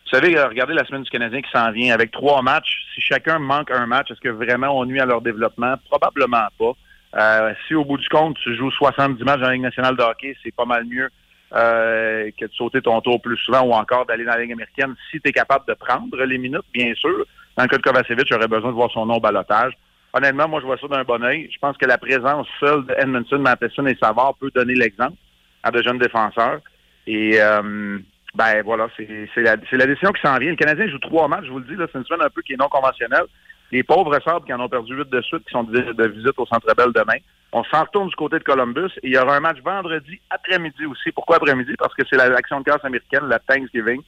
[0.04, 1.94] Vous savez, regardez la semaine du Canadien qui s'en vient.
[1.94, 5.20] Avec trois matchs, si chacun manque un match, est-ce que vraiment on nuit à leur
[5.20, 5.74] développement?
[5.88, 6.72] Probablement pas.
[7.14, 10.02] Euh, si au bout du compte, tu joues 70 matchs dans la Ligue nationale de
[10.02, 11.08] hockey, c'est pas mal mieux
[11.54, 14.94] euh, que de sauter ton tour plus souvent ou encore d'aller dans la Ligue américaine
[15.10, 17.26] si tu es capable de prendre les minutes, bien sûr.
[17.56, 19.74] Dans le cas de Kovacevic, j'aurais besoin de voir son nom au balotage.
[20.14, 21.50] Honnêtement, moi, je vois ça d'un bon oeil.
[21.52, 25.16] Je pense que la présence seule de Matheson et Savard peut donner l'exemple
[25.62, 26.60] à de jeunes défenseurs.
[27.06, 27.98] Et euh,
[28.34, 30.50] ben voilà, c'est la, la décision qui s'en vient.
[30.50, 32.54] Le Canadien joue trois matchs, je vous le dis, c'est une semaine un peu qui
[32.54, 33.26] est non conventionnelle.
[33.72, 36.34] Les pauvres sabres qui en ont perdu huit de suite, qui sont de, de visite
[36.38, 37.18] au Centre Bell demain.
[37.52, 40.86] On s'en retourne du côté de Columbus et il y aura un match vendredi après-midi
[40.86, 41.10] aussi.
[41.12, 41.72] Pourquoi après-midi?
[41.78, 44.00] Parce que c'est la- l'action de grâce américaine, la Thanksgiving.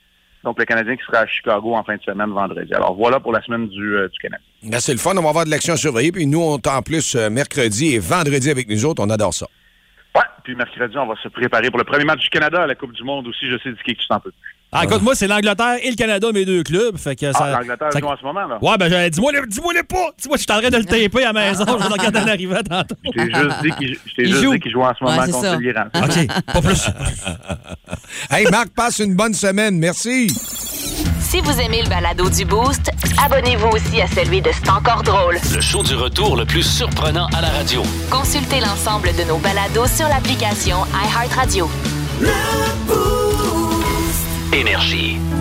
[0.44, 2.72] Donc le Canadien qui sera à Chicago en fin de semaine vendredi.
[2.74, 4.46] Alors voilà pour la semaine du, euh, du Canadien.
[4.70, 5.16] Là, c'est le fun.
[5.16, 6.12] On va avoir de l'action surveillée.
[6.12, 9.02] Puis nous, on en plus euh, mercredi et vendredi avec nous autres.
[9.02, 9.46] On adore ça.
[10.14, 12.74] Ouais, puis mercredi, on va se préparer pour le premier match du Canada à la
[12.74, 13.50] Coupe du Monde aussi.
[13.50, 14.32] Je sais du qui tu t'en peux.
[14.76, 16.96] Ah, écoute, moi, c'est l'Angleterre et le Canada, mes deux clubs.
[16.98, 18.58] Fait que ça, Ah, l'Angleterre ça- joue en ce moment, là.
[18.60, 20.10] Ouais, ben, j'avais- dis-moi, le- dis-moi les pas.
[20.20, 21.64] Dis-moi, je suis en train de le taper à la maison.
[21.66, 22.96] Je vais le regarder en arrivant tantôt.
[23.04, 24.52] Je t'ai juste dit qu'il je juste joue.
[24.54, 25.84] dit qu'il joue en ce moment Ouais, contre l'Iran.
[25.94, 26.86] OK, pas plus.
[28.30, 29.78] hey, Marc, passe une bonne semaine.
[29.78, 30.28] Merci.
[31.20, 32.90] Si vous aimez le balado du Boost,
[33.24, 35.36] abonnez-vous aussi à celui de C'est encore drôle.
[35.54, 37.82] Le show du retour le plus surprenant à la radio.
[38.10, 41.68] Consultez l'ensemble de nos balados sur l'application iHeartRadio.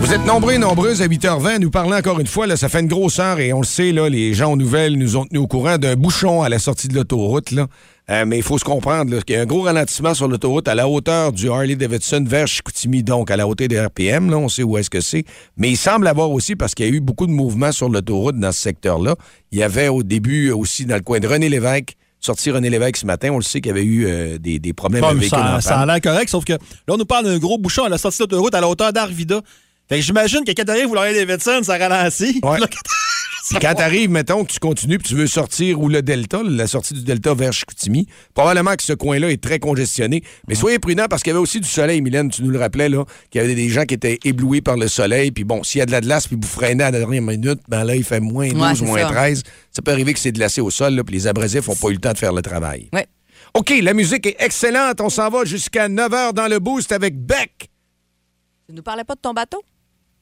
[0.00, 2.48] Vous êtes nombreux et nombreuses à 8h20 à nous parler encore une fois.
[2.48, 4.98] Là, ça fait une grosse heure et on le sait, là, les gens aux nouvelles
[4.98, 7.54] nous ont tenus au courant d'un bouchon à la sortie de l'autoroute.
[8.10, 10.74] Euh, mais il faut se comprendre qu'il y a un gros ralentissement sur l'autoroute à
[10.74, 14.30] la hauteur du Harley-Davidson vers Chicoutimi, donc à la hauteur des RPM.
[14.30, 15.24] Là, on sait où est-ce que c'est.
[15.56, 18.40] Mais il semble avoir aussi, parce qu'il y a eu beaucoup de mouvements sur l'autoroute
[18.40, 19.14] dans ce secteur-là,
[19.52, 21.94] il y avait au début aussi dans le coin de René Lévesque,
[22.24, 24.72] sorti René Lévesque ce matin, on le sait qu'il y avait eu euh, des, des
[24.72, 26.58] problèmes avec ça, ça a l'air correct, sauf que là,
[26.88, 29.40] on nous parle d'un gros bouchon à la sortie de l'autoroute à la hauteur d'Arvida.
[29.88, 32.40] Fait que j'imagine que quand t'arrives vous l'aurez Davidson, ça ralentit.
[32.42, 32.58] Ouais.
[33.50, 36.66] Puis quand t'arrives, mettons que tu continues puis tu veux sortir ou le Delta, la
[36.66, 40.22] sortie du Delta vers Chicoutimi, probablement que ce coin-là est très congestionné.
[40.48, 42.88] Mais soyez prudents parce qu'il y avait aussi du soleil, Mylène, tu nous le rappelais,
[42.88, 45.30] là, qu'il y avait des gens qui étaient éblouis par le soleil.
[45.30, 47.60] Puis bon, s'il y a de la glace puis vous freinez à la dernière minute,
[47.68, 49.08] ben là, il fait moins 12, Ouais, c'est moins ça.
[49.08, 49.42] 13.
[49.70, 51.94] Ça peut arriver que c'est glacé au sol, là, puis les abrasifs n'ont pas eu
[51.94, 52.88] le temps de faire le travail.
[52.94, 53.06] Ouais.
[53.52, 55.02] OK, la musique est excellente.
[55.02, 57.68] On s'en va jusqu'à 9 h dans le boost avec Beck.
[58.66, 59.62] Tu nous parlais pas de ton bateau?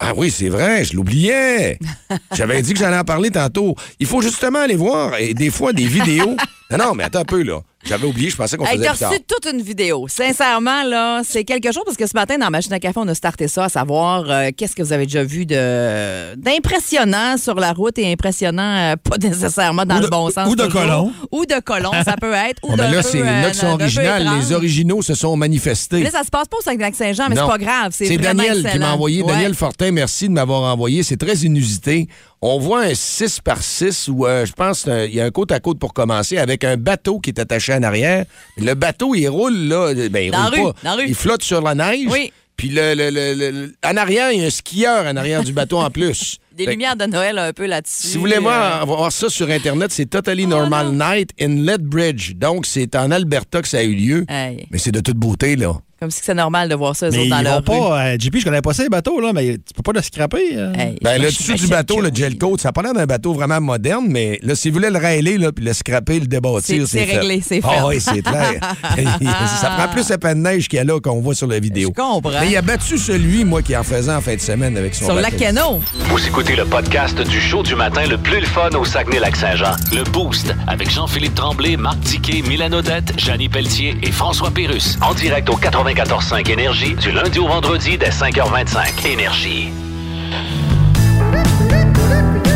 [0.05, 1.79] Ah oui, c'est vrai, je l'oubliais.
[2.35, 3.77] J'avais dit que j'allais en parler tantôt.
[4.01, 6.37] Il faut justement aller voir, et des fois, des vidéos.
[6.73, 7.61] Non, non, mais attends un peu, là.
[7.85, 9.11] J'avais oublié, je pensais qu'on Hey, faisait plus tard.
[9.11, 10.07] reçu toute une vidéo.
[10.09, 13.15] Sincèrement, là, c'est quelque chose parce que ce matin, dans Machine à café, on a
[13.15, 17.73] starté ça, à savoir euh, qu'est-ce que vous avez déjà vu de d'impressionnant sur la
[17.73, 20.49] route et impressionnant, euh, pas nécessairement dans le bon sens.
[20.49, 20.81] ou de toujours.
[20.83, 21.13] colon.
[21.33, 22.61] Ou de colon, ça peut être.
[22.63, 24.29] Ou Oh, mais là, c'est euh, qui sont originales.
[24.39, 26.03] Les originaux se sont manifestés.
[26.03, 27.93] Là, ça se passe pas au Saguenay-Saint-Jean, mais c'est pas grave.
[27.93, 29.23] C'est Daniel qui m'a envoyé.
[29.23, 29.33] Ouais.
[29.33, 31.03] Daniel Fortin, merci de m'avoir envoyé.
[31.03, 32.09] C'est très inusité.
[32.45, 35.53] On voit un 6 par 6 où euh, je pense qu'il y a un côte
[35.53, 38.25] à côte pour commencer avec un bateau qui est attaché en arrière.
[38.57, 39.95] Le bateau, il roule là.
[40.11, 40.75] Ben, il Dans roule rue, pas.
[40.83, 41.05] dans la rue.
[41.09, 42.09] Il flotte sur la neige.
[42.11, 42.33] Oui.
[42.57, 45.79] Puis le, le- le- en arrière, il y a un skieur en arrière du bateau
[45.79, 46.39] en plus.
[46.57, 48.09] Des Fait lumières de Noël un peu là-dessus.
[48.09, 52.35] Si vous voulez Euh, voir, voir ça sur Internet, c'est Totally Normal Night in Lethbridge.
[52.35, 54.27] Donc, c'est en Alberta que ça a eu lieu.
[54.29, 55.75] Mais c'est de toute beauté, là.
[56.03, 57.63] Comme si c'est normal de voir ça, eux Mais autres, ils dans vont leur rue.
[57.63, 58.07] pas.
[58.07, 60.43] euh, JP, je connais pas ça, les bateaux, là, mais tu peux pas le scraper.
[60.57, 60.73] euh.
[60.75, 62.15] Hey, Ben, le dessus du bateau, que le oui.
[62.17, 64.91] gel coat, ça a pas l'air d'un bateau vraiment moderne, mais là, si vous voulez
[64.91, 67.19] le railer, là, puis le scraper, le débattir, C'est- c'est c'est fait.
[67.21, 67.83] réglé, c'est Ah fait.
[67.87, 68.55] oui, c'est clair.
[69.61, 71.61] ça prend plus la peine de neige qu'il y a là qu'on voit sur la
[71.61, 71.93] vidéo.
[71.97, 72.41] Je comprends.
[72.41, 75.05] Mais il a battu celui, moi, qui en faisait en fin de semaine avec son
[75.05, 75.37] Sur le bateau.
[75.39, 75.81] lac Cano.
[76.09, 79.77] Vous écoutez le podcast du show du matin le plus le fun au Saguenay-Lac-Saint-Jean.
[79.93, 84.99] Le Boost avec Jean-Philippe Tremblay, Marc Diquet, Milan Odette, Janine Pelletier et François Pérus.
[85.01, 85.57] En direct au
[85.95, 89.07] 94.5 Énergie du lundi au vendredi dès 5h25.
[89.07, 89.71] Énergie.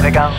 [0.03, 0.33] Regarde,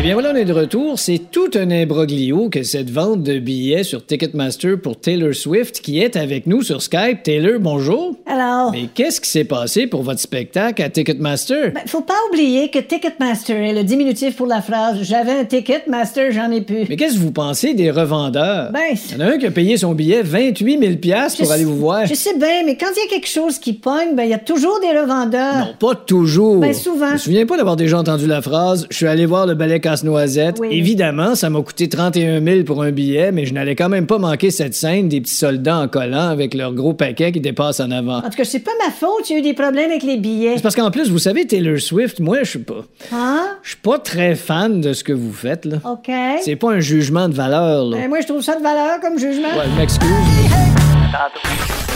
[0.00, 0.98] Eh bien voilà, on est de retour.
[0.98, 6.00] C'est tout un imbroglio que cette vente de billets sur Ticketmaster pour Taylor Swift qui
[6.00, 7.22] est avec nous sur Skype.
[7.22, 8.16] Taylor, bonjour.
[8.24, 11.72] Alors, Mais qu'est-ce qui s'est passé pour votre spectacle à Ticketmaster?
[11.74, 15.82] ben, faut pas oublier que Ticketmaster est le diminutif pour la phrase J'avais un ticket,
[15.86, 16.86] master, j'en ai plus.
[16.88, 18.72] Mais qu'est-ce que vous pensez des revendeurs?
[18.72, 18.80] Ben,
[19.10, 21.64] Il y en a un qui a payé son billet 28 000 piastres pour aller
[21.66, 22.06] vous voir.
[22.06, 24.34] Je sais bien, mais quand il y a quelque chose qui pogne, ben, il y
[24.34, 25.56] a toujours des revendeurs.
[25.58, 26.60] Non, pas toujours.
[26.60, 27.08] Ben, souvent.
[27.08, 29.78] Je me souviens pas d'avoir déjà entendu la phrase Je suis allé voir le ballet
[29.90, 30.56] casse-noisette.
[30.60, 30.68] Oui.
[30.70, 34.18] Évidemment, ça m'a coûté 31 000 pour un billet, mais je n'allais quand même pas
[34.18, 37.90] manquer cette scène des petits soldats en collant avec leur gros paquet qui dépasse en
[37.90, 38.18] avant.
[38.18, 40.16] En tout cas, c'est pas ma faute, il y a eu des problèmes avec les
[40.16, 40.56] billets.
[40.56, 42.84] C'est parce qu'en plus, vous savez, Taylor Swift, moi, je suis pas.
[43.12, 43.56] Hein?
[43.62, 45.78] Je suis pas très fan de ce que vous faites, là.
[45.84, 46.10] OK.
[46.42, 47.96] C'est pas un jugement de valeur, là.
[47.96, 49.48] Ben, moi, je trouve ça de valeur comme jugement.
[49.48, 50.08] Ouais, je m'excuse.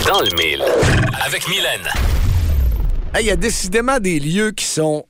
[0.07, 0.63] Dans le mille.
[1.25, 1.89] Avec Mylène.
[3.15, 5.05] Hey, Il y a décidément des lieux qui sont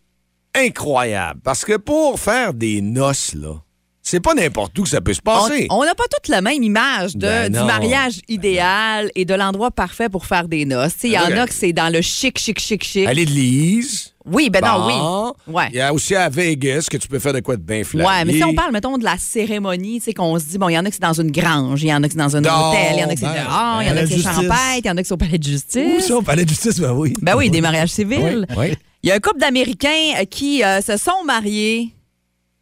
[0.55, 1.41] incroyables.
[1.43, 3.55] Parce que pour faire des noces, là,
[4.03, 5.67] c'est pas n'importe où que ça peut se passer.
[5.71, 9.71] On n'a pas toute la même image de, Ben du mariage idéal et de l'endroit
[9.71, 10.93] parfait pour faire des noces.
[11.05, 13.07] Il y en Ben, a que c'est dans le chic, chic, chic, chic.
[13.07, 14.13] À l'église.
[14.27, 15.53] Oui, ben non, oui.
[15.55, 15.69] Ouais.
[15.71, 18.05] Il y a aussi à Vegas que tu peux faire de quoi de bien flyé.
[18.07, 20.71] Ouais, mais si on parle, mettons, de la cérémonie, tu sais, qu'on se dit, bon,
[20.71, 22.19] il y en a que c'est dans une grange, il y en a que c'est
[22.19, 23.97] dans un Non, hôtel, il y en a que c'est ben, dehors, il y en
[23.97, 26.07] a que c'est champêtre, il y en a que c'est au palais de Où justice.
[26.07, 27.13] ça, au palais de justice, ben oui.
[27.21, 28.47] Ben oui, des mariages civils.
[28.51, 28.75] Oui, oui.
[29.05, 31.95] Il y a un couple d'Américains euh, qui euh, se sont mariés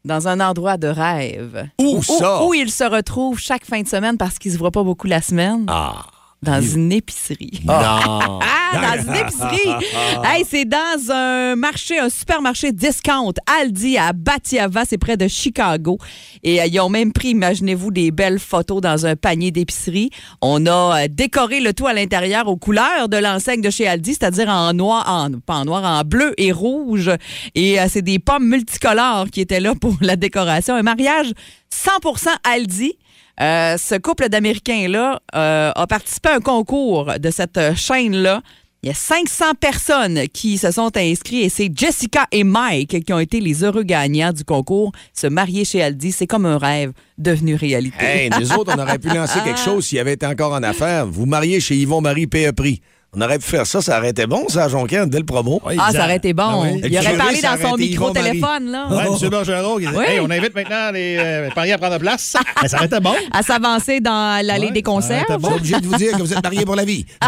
[0.05, 1.69] dans un endroit de rêve.
[1.79, 2.45] Où ça?
[2.45, 5.23] Où, ils se retrouvent chaque fin de semaine parce qu'ils se voient pas beaucoup la
[5.23, 5.67] semaine.
[5.69, 6.05] Ah.
[6.43, 7.61] Dans une épicerie.
[7.65, 8.41] Non.
[8.75, 9.87] Ah, dans une épicerie.
[10.25, 15.99] hey, c'est dans un marché, un supermarché discount, Aldi à Batiava, c'est près de Chicago.
[16.43, 20.09] Et euh, ils ont même pris, imaginez-vous, des belles photos dans un panier d'épicerie.
[20.41, 24.15] On a euh, décoré le tout à l'intérieur aux couleurs de l'enseigne de chez Aldi,
[24.15, 27.11] c'est-à-dire en noir, en, pas en noir, en bleu et rouge.
[27.55, 30.75] Et euh, c'est des pommes multicolores qui étaient là pour la décoration.
[30.77, 31.31] Un mariage
[31.73, 32.97] 100% Aldi.
[33.41, 38.43] Euh, ce couple d'Américains-là euh, a participé à un concours de cette euh, chaîne-là.
[38.85, 43.13] Il y a 500 personnes qui se sont inscrites et c'est Jessica et Mike qui
[43.13, 44.91] ont été les heureux gagnants du concours.
[45.15, 48.05] Se marier chez Aldi, c'est comme un rêve devenu réalité.
[48.05, 51.07] Hey, nous autres, on aurait pu lancer quelque chose s'il avait été encore en affaires.
[51.07, 52.53] Vous mariez chez Yvon-Marie P.E.
[52.53, 52.81] Prix.
[53.15, 55.61] On aurait pu faire ça, ça aurait été bon, ça, à Jonquière, dès le promo.
[55.79, 56.65] Ah, ça aurait été bon.
[56.65, 58.89] Et Il aurait parlé dans son micro-téléphone, là.
[58.89, 59.29] Ouais, M.
[59.29, 60.05] Bergeron dit Oui.
[60.09, 62.35] Hey, on invite maintenant les euh, paris à prendre place.
[62.63, 63.13] Mais ça aurait été bon.
[63.31, 65.27] À s'avancer dans l'allée des concerts.
[65.29, 67.05] Je suis obligé de vous dire que vous êtes mariés pour la vie.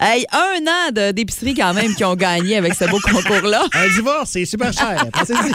[0.00, 3.64] Hey, un an de- d'épicerie quand même qui ont gagné avec ce beau concours-là.
[3.72, 5.04] Un divorce, c'est super cher.
[5.12, 5.52] Pensez-y.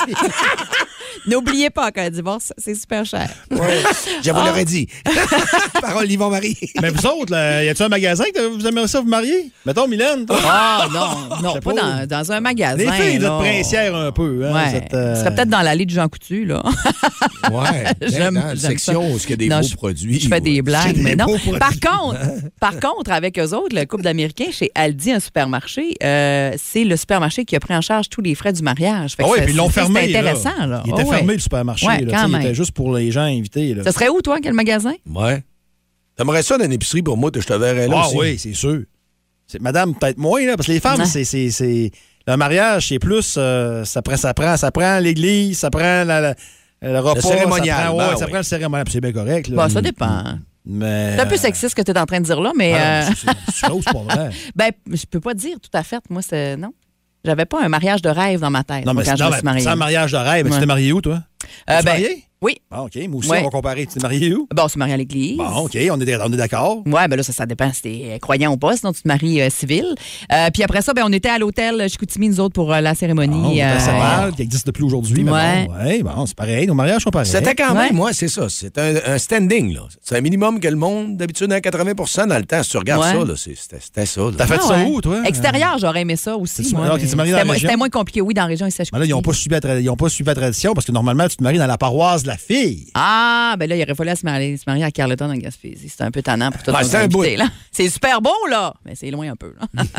[1.28, 3.30] N'oubliez pas qu'un divorce, c'est super cher.
[3.52, 3.56] Je
[4.32, 4.46] vous Ah.
[4.48, 4.88] l'aurais dit.
[5.82, 6.58] Parole d'Yvon Marie.
[6.82, 9.52] Mais vous autres, là, y a-tu un magasin que vous aimeriez ça vous marier?
[9.66, 10.26] Mettons, Mylène.
[10.26, 10.38] toi.
[10.44, 12.78] Ah non, non, pas dans, dans un magasin.
[12.78, 13.36] Les filles, vous là.
[13.36, 14.42] êtes princières un peu.
[14.46, 14.88] Hein, Ouais.
[14.94, 16.62] euh, Ce serait peut-être dans l'allée de Jean Coutu, là.
[17.52, 17.86] Ouais.
[18.10, 19.00] J'aime- dans la j'aime section ça.
[19.00, 20.20] où il y a des Non, beaux je- produits.
[20.20, 21.26] Je fais des blagues, Des mais non.
[21.60, 22.20] Par contre,
[22.60, 26.96] par contre, avec eux autres, le couple d'Américains chez Aldi, un supermarché, euh, c'est le
[26.98, 29.16] supermarché qui a pris en charge tous les frais du mariage.
[29.16, 30.02] Fait que Ah oui, puis ils l'ont fermé.
[30.12, 30.84] C'est intéressant, là.
[30.86, 31.13] Il était Oh, ouais.
[31.18, 31.88] Fermé, le supermarché.
[31.88, 32.42] Ouais, là, quand tu sais, il même.
[32.42, 33.74] était juste pour les gens invités.
[33.74, 33.84] Là.
[33.84, 34.94] Ça serait où, toi, quel magasin?
[35.10, 35.44] Ouais.
[36.16, 38.18] T'aimerais ça dans une épicerie pour moi, que je te verrais là Ah aussi?
[38.18, 38.82] oui, c'est sûr.
[39.48, 41.06] C'est- Madame, peut-être moins, là, parce que les femmes, Ouais.
[41.06, 41.92] c'est, c'est, c'est-
[42.28, 43.36] Le mariage, c'est plus.
[43.38, 46.36] euh, ça, prend, ça, prend, ça prend l'église, ça prend la- la-
[46.82, 47.20] le repas.
[47.22, 48.30] cérémonial, Ça prend, ben ouais, ça oui.
[48.32, 48.86] prend le cérémonial.
[48.90, 49.48] C'est bien correct.
[49.50, 49.56] Là.
[49.56, 50.24] Bon, ça dépend.
[50.66, 51.16] Mais.
[51.18, 52.74] C'est un peu sexiste ce que tu es en train de dire là, mais.
[52.76, 54.30] Ah, euh, c'est- c'est chose, c'est pas vrai.
[54.56, 56.02] ben, je peux pas dire tout à fait.
[56.10, 56.56] Moi, c'est.
[56.56, 56.74] Non.
[57.26, 59.36] J'avais pas un mariage de rêve dans ma tête Non, mais quand je non, me
[59.36, 59.62] suis mariée.
[59.62, 60.44] c'est un mariage de rêve.
[60.46, 60.58] Mais Ouais.
[60.58, 61.22] Tu t'es marié où, toi?
[61.70, 62.24] Euh, Tu ben, marié?
[62.42, 62.58] Oui.
[62.70, 62.96] Ah, OK.
[63.08, 63.40] Moi aussi, Ouais.
[63.40, 63.86] on va comparer.
[63.86, 64.50] Tu t'es marié où?
[64.54, 65.38] Bon, on se marie à l'église.
[65.38, 65.78] Bon, OK.
[65.90, 66.80] On est, on est d'accord.
[66.86, 69.42] Ouais, ben là, ça, ça dépend si t'es croyant ou pas, sinon tu te maries
[69.42, 69.86] euh, civil.
[70.30, 72.90] Euh, puis après ça, ben, on était à l'hôtel Chicoutimi, nous autres, pour euh, la
[72.90, 73.34] Ah, cérémonie.
[73.42, 75.24] on euh, est à Saint-Val, qui existe depuis aujourd'hui.
[75.24, 75.68] mais Ouais.
[75.70, 76.68] bon, ouais, bon, c'est pareil.
[76.68, 77.32] Nos mariages sont pareils.
[77.32, 77.92] C'était quand même, Ouais.
[77.94, 78.50] moi, c'est ça.
[78.50, 79.84] C'est un, un standing, là.
[80.02, 82.62] C'est un minimum que le monde, d'habitude, à 80% dans le temps.
[82.62, 83.14] Si tu regardes Ouais.
[83.14, 84.22] ça, là, c'était ça.
[84.38, 84.86] T'as fait Ah ça ouais.
[84.90, 85.22] où, toi?
[85.26, 86.74] Extérieur, j'aurais aimé ça aussi.
[86.76, 87.68] Ah, marié C'était moins- région?
[87.70, 89.10] C'était moins compliqué, oui, dans la région là, ils
[89.86, 92.28] n'ont pas suivi la tradition parce que normalement, tu te maries dans la paroisse de
[92.28, 92.88] la fille.
[92.94, 95.90] Ah, ben là, il aurait fallu se marier, se marier à Carleton en Gaspésie.
[95.90, 97.50] C'est un peu tannant pour tout Ouais, le c'est un.
[97.72, 99.54] C'est super beau, là, mais c'est loin un peu.
[99.60, 99.84] Là.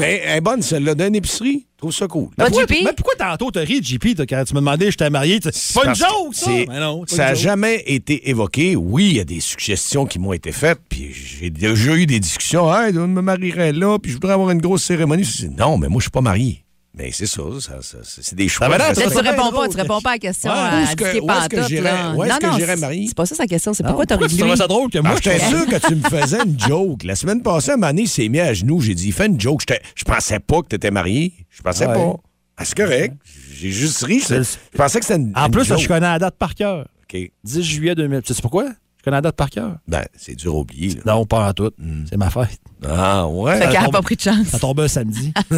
[0.00, 1.66] Ben, elle est bonne, celle-là, d'une épicerie.
[1.74, 2.28] Je trouve ça cool.
[2.36, 5.10] Toi, pourquoi, mais pourquoi tantôt t'as ri, JP, toi, quand tu me demandais je t'ai
[5.10, 5.38] marié?
[5.52, 6.46] C'est pas une joke, ça!
[6.46, 8.76] c'est- Mais non, c'est ça n'a jamais été évoqué.
[8.76, 12.20] Oui, il y a des suggestions qui m'ont été faites, puis j'ai déjà eu des
[12.20, 12.72] discussions.
[12.74, 15.24] Hey, je me marierais là, puis je voudrais avoir une grosse cérémonie.
[15.24, 16.63] Je dis, non, mais moi, je suis pas marié.
[16.96, 18.68] Mais c'est ça, ça, ça- c'est des choix.
[18.68, 20.56] va l'air, Là, Ça tu bien réponds pas, tu réponds pas à la question Ouais,
[20.56, 22.24] à où est-ce que- Dicky où est-ce que j'irais- où
[22.56, 23.06] j'irais c'est- marier?
[23.08, 25.18] C'est pas ça sa question, c'est pourquoi t'as pourquoi tu ça drôle que moi, Ah,
[25.20, 27.02] je j'étais sûr que tu me faisais une joke.
[27.02, 28.80] La semaine passée, à il s'est mis à genoux.
[28.80, 29.62] J'ai dit, fais une joke.
[29.96, 31.32] Je pensais pas que tu étais marié.
[31.50, 31.94] Je pensais Ouais.
[31.94, 32.14] pas.
[32.56, 33.14] Ah, c'est correct.
[33.56, 34.20] J'ai juste ri.
[34.20, 35.32] Je je pensais que c'était une.
[35.36, 35.78] En une plus, joke.
[35.80, 36.86] je connais la date par cœur.
[37.12, 37.20] OK.
[37.42, 38.22] 10 juillet 2000.
[38.22, 38.66] Tu sais pourquoi?
[39.04, 39.76] Je connais la date par cœur.
[39.86, 40.94] Ben, c'est dur à oublier.
[41.04, 41.14] là.
[41.14, 41.70] Non, pas en tout.
[42.08, 42.58] C'est ma fête.
[42.88, 43.58] Ah, ouais.
[43.60, 44.46] Fait qu'elle pas pris de chance.
[44.48, 45.30] Ça tombe un samedi.
[45.50, 45.56] Tu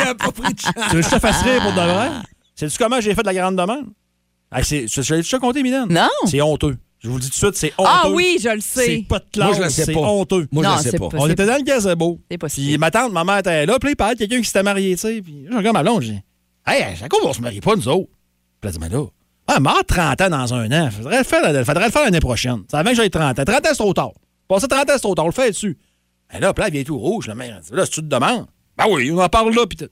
[0.00, 0.72] as pas pris de chance.
[0.90, 2.08] Tu veux que je te fasse rire pour de vrai?
[2.56, 3.86] Sais-tu comment j'ai fait de la grande demande?
[4.52, 5.86] Hey, c'est- je je l'ai déjà compté, Mylène?
[5.88, 6.08] Non.
[6.26, 6.76] C'est honteux.
[6.98, 7.90] Je vous le dis tout de suite, c'est honteux.
[7.92, 9.04] Ah oui, je le C'est sais.
[9.08, 10.00] pas de classe, Moi, je le sais c'est pas.
[10.00, 10.48] honteux.
[10.50, 11.08] Moi, je Non, le sais c'est pas.
[11.10, 12.18] pas- On était dans le gazebo.
[12.30, 12.66] C'est possible.
[12.68, 13.78] Puis ma tante, ma mère était là.
[13.78, 15.20] Puis là, il parlait de quelqu'un qui s'était marié, tu sais.
[15.22, 16.20] Puis je regarde ma blonde, je dis
[16.66, 18.08] Hey, Jacob, on se marie pas, nous autres.
[18.60, 19.04] Puis elle dit Mais là,
[19.46, 20.90] ah, mort 30 ans dans un an.
[20.90, 22.62] Faudrait le faire, faudrait le faire l'année prochaine.
[22.70, 23.44] Ça avant que j'aille 30 ans.
[23.44, 24.12] 30 ans, c'est trop tard.
[24.48, 25.24] Passer 30 ans, c'est trop tard.
[25.26, 25.78] On le fait dessus.
[26.34, 27.28] Et là, puis là, elle vient tout rouge.
[27.30, 27.36] Dit,
[27.72, 28.46] là, si tu te demandes.
[28.76, 29.66] Ben oui, on en parle là.
[29.66, 29.88] Puis tout.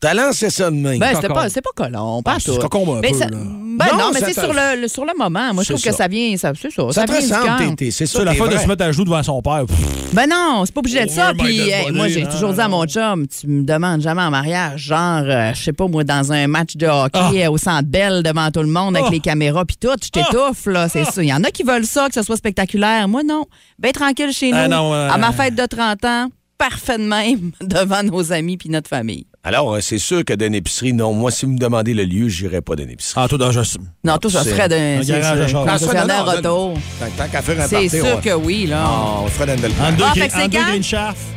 [0.00, 0.98] T'as lancé ça de même.
[0.98, 2.58] Ben, c'était pas, c'est pas colon, pas Ah, c'est tout.
[2.60, 3.36] cocon un Mais peu, ça- là.
[3.78, 5.54] Ben Non, non, mais ça c'est sur le, le- sur le moment.
[5.54, 5.96] Moi, je C'est trouve que ça.
[5.96, 6.82] ça vient, ça, c'est ça.
[6.88, 7.58] Ça Ça te vient du ressemble, cœur.
[7.70, 8.18] t'es- t'es- c'est ça.
[8.18, 8.62] C'est la t'es fois de vrai.
[8.62, 9.64] se mettre à genoux devant son père.
[9.66, 11.30] Pff, Ben non, c'est pas obligé de ça.
[11.30, 12.78] Over my Puis, dead hey, body, moi, j'ai non, toujours dit à non.
[12.78, 16.32] mon chum, tu me demandes jamais en mariage, genre, euh, je sais pas, moi, dans
[16.32, 19.12] un match de hockey euh, au centre belle devant tout le monde avec Ah.
[19.12, 21.22] les caméras puis tout, je t'étouffe, là, c'est ça.
[21.22, 23.06] Il y en a qui veulent ça, que ce soit spectaculaire.
[23.08, 23.44] Moi, non.
[23.78, 24.58] Ben tranquille chez nous.
[24.58, 28.56] Ah non, euh, À ma fête de 30 ans, parfait de même, devant nos amis
[28.56, 29.26] puis notre famille.
[29.44, 31.12] Alors, euh, c'est sûr que d'une épicerie, non.
[31.14, 33.20] Moi, si vous me demandez le lieu, j'irai pas d'une épicerie.
[33.24, 33.60] Ah, toi, dans je...
[34.04, 36.74] Non, tout ça serait d'un Ah, non, retour.
[36.98, 38.82] Tant, tant qu'à faire un C'est sûr que oui, là.
[38.84, 40.80] Ah, on ferait une belle En deux, Ah, fait en deux.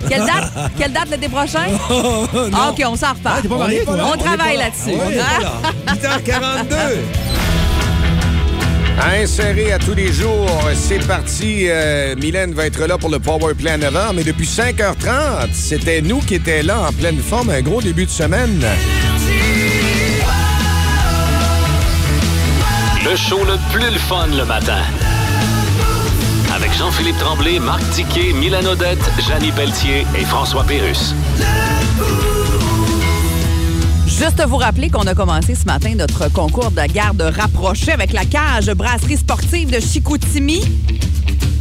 [0.10, 0.52] Quelle date?
[0.78, 1.66] Quelle date l'été prochain?
[2.54, 3.42] Ah, OK, on s'en toi, hein?
[3.88, 4.98] On travaille là-dessus.
[5.00, 5.26] On est Hein?
[5.40, 6.14] pas là.
[6.66, 7.61] 8h42.
[9.00, 11.66] Inséré à tous les jours, c'est parti.
[11.70, 16.20] Euh, Mylène va être là pour le Power à 9h, mais depuis 5h30, c'était nous
[16.20, 18.64] qui étions là en pleine forme, un gros début de semaine.
[23.04, 24.82] Le show le plus le fun le matin.
[26.56, 31.16] Avec Jean-Philippe Tremblay, Marc Tiquet, Milan Odette, Janine Pelletier et François Pérus.
[34.22, 38.24] Juste vous rappeler qu'on a commencé ce matin notre concours de garde rapprochée avec la
[38.24, 40.62] cage brasserie sportive de Chicoutimi.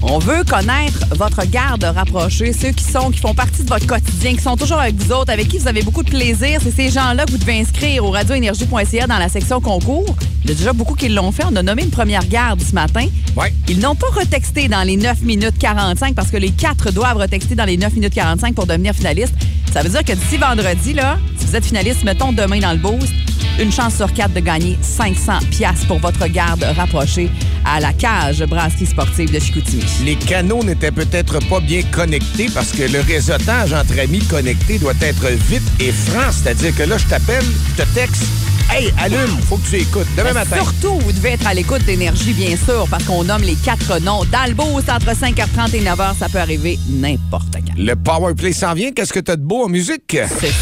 [0.02, 4.34] On veut connaître votre garde rapprochée, ceux qui sont, qui font partie de votre quotidien,
[4.34, 6.60] qui sont toujours avec vous autres, avec qui vous avez beaucoup de plaisir.
[6.62, 10.14] C'est ces gens-là que vous devez inscrire au radioénergie.ca dans la section concours.
[10.44, 11.44] Il y a déjà beaucoup qui l'ont fait.
[11.44, 13.06] On a nommé une première garde ce matin.
[13.36, 13.52] Ouais.
[13.68, 17.54] Ils n'ont pas retexté dans les 9 minutes 45 parce que les quatre doivent retexter
[17.54, 19.34] dans les 9 minutes 45 pour devenir finaliste.
[19.72, 22.78] Ça veut dire que d'ici vendredi, là, si vous êtes finaliste, mettons demain dans le
[22.78, 23.12] boost,
[23.60, 27.30] une chance sur quatre de gagner 500 pièces pour votre garde rapprochée
[27.64, 29.84] à la cage brasserie sportive de Chicoutimi.
[30.04, 34.94] Les canaux n'étaient peut-être pas bien connectés parce que le réseautage entre amis connectés doit
[35.00, 36.32] être vite et franc.
[36.32, 37.44] C'est-à-dire que là, je t'appelle,
[37.76, 38.24] je te texte.
[38.72, 40.06] Hey, allume, faut que tu écoutes.
[40.16, 40.54] Demain matin.
[40.56, 44.22] Surtout, vous devez être à l'écoute d'énergie, bien sûr, parce qu'on nomme les quatre noms.
[44.54, 47.74] Boost, entre 5h30 et 9h, ça peut arriver n'importe quand.
[47.76, 48.92] Le Power Play s'en vient.
[48.92, 50.16] Qu'est-ce que t'as de beau en musique?
[50.38, 50.52] C'est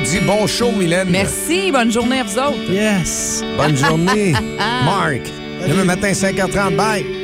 [0.00, 1.08] te dit bon show, Mylène.
[1.10, 2.70] Merci, bonne journée à vous autres.
[2.70, 3.42] Yes.
[3.56, 4.32] Bonne journée,
[4.84, 5.20] Marc.
[5.68, 6.76] Demain matin, 5h30.
[6.76, 7.23] Bye.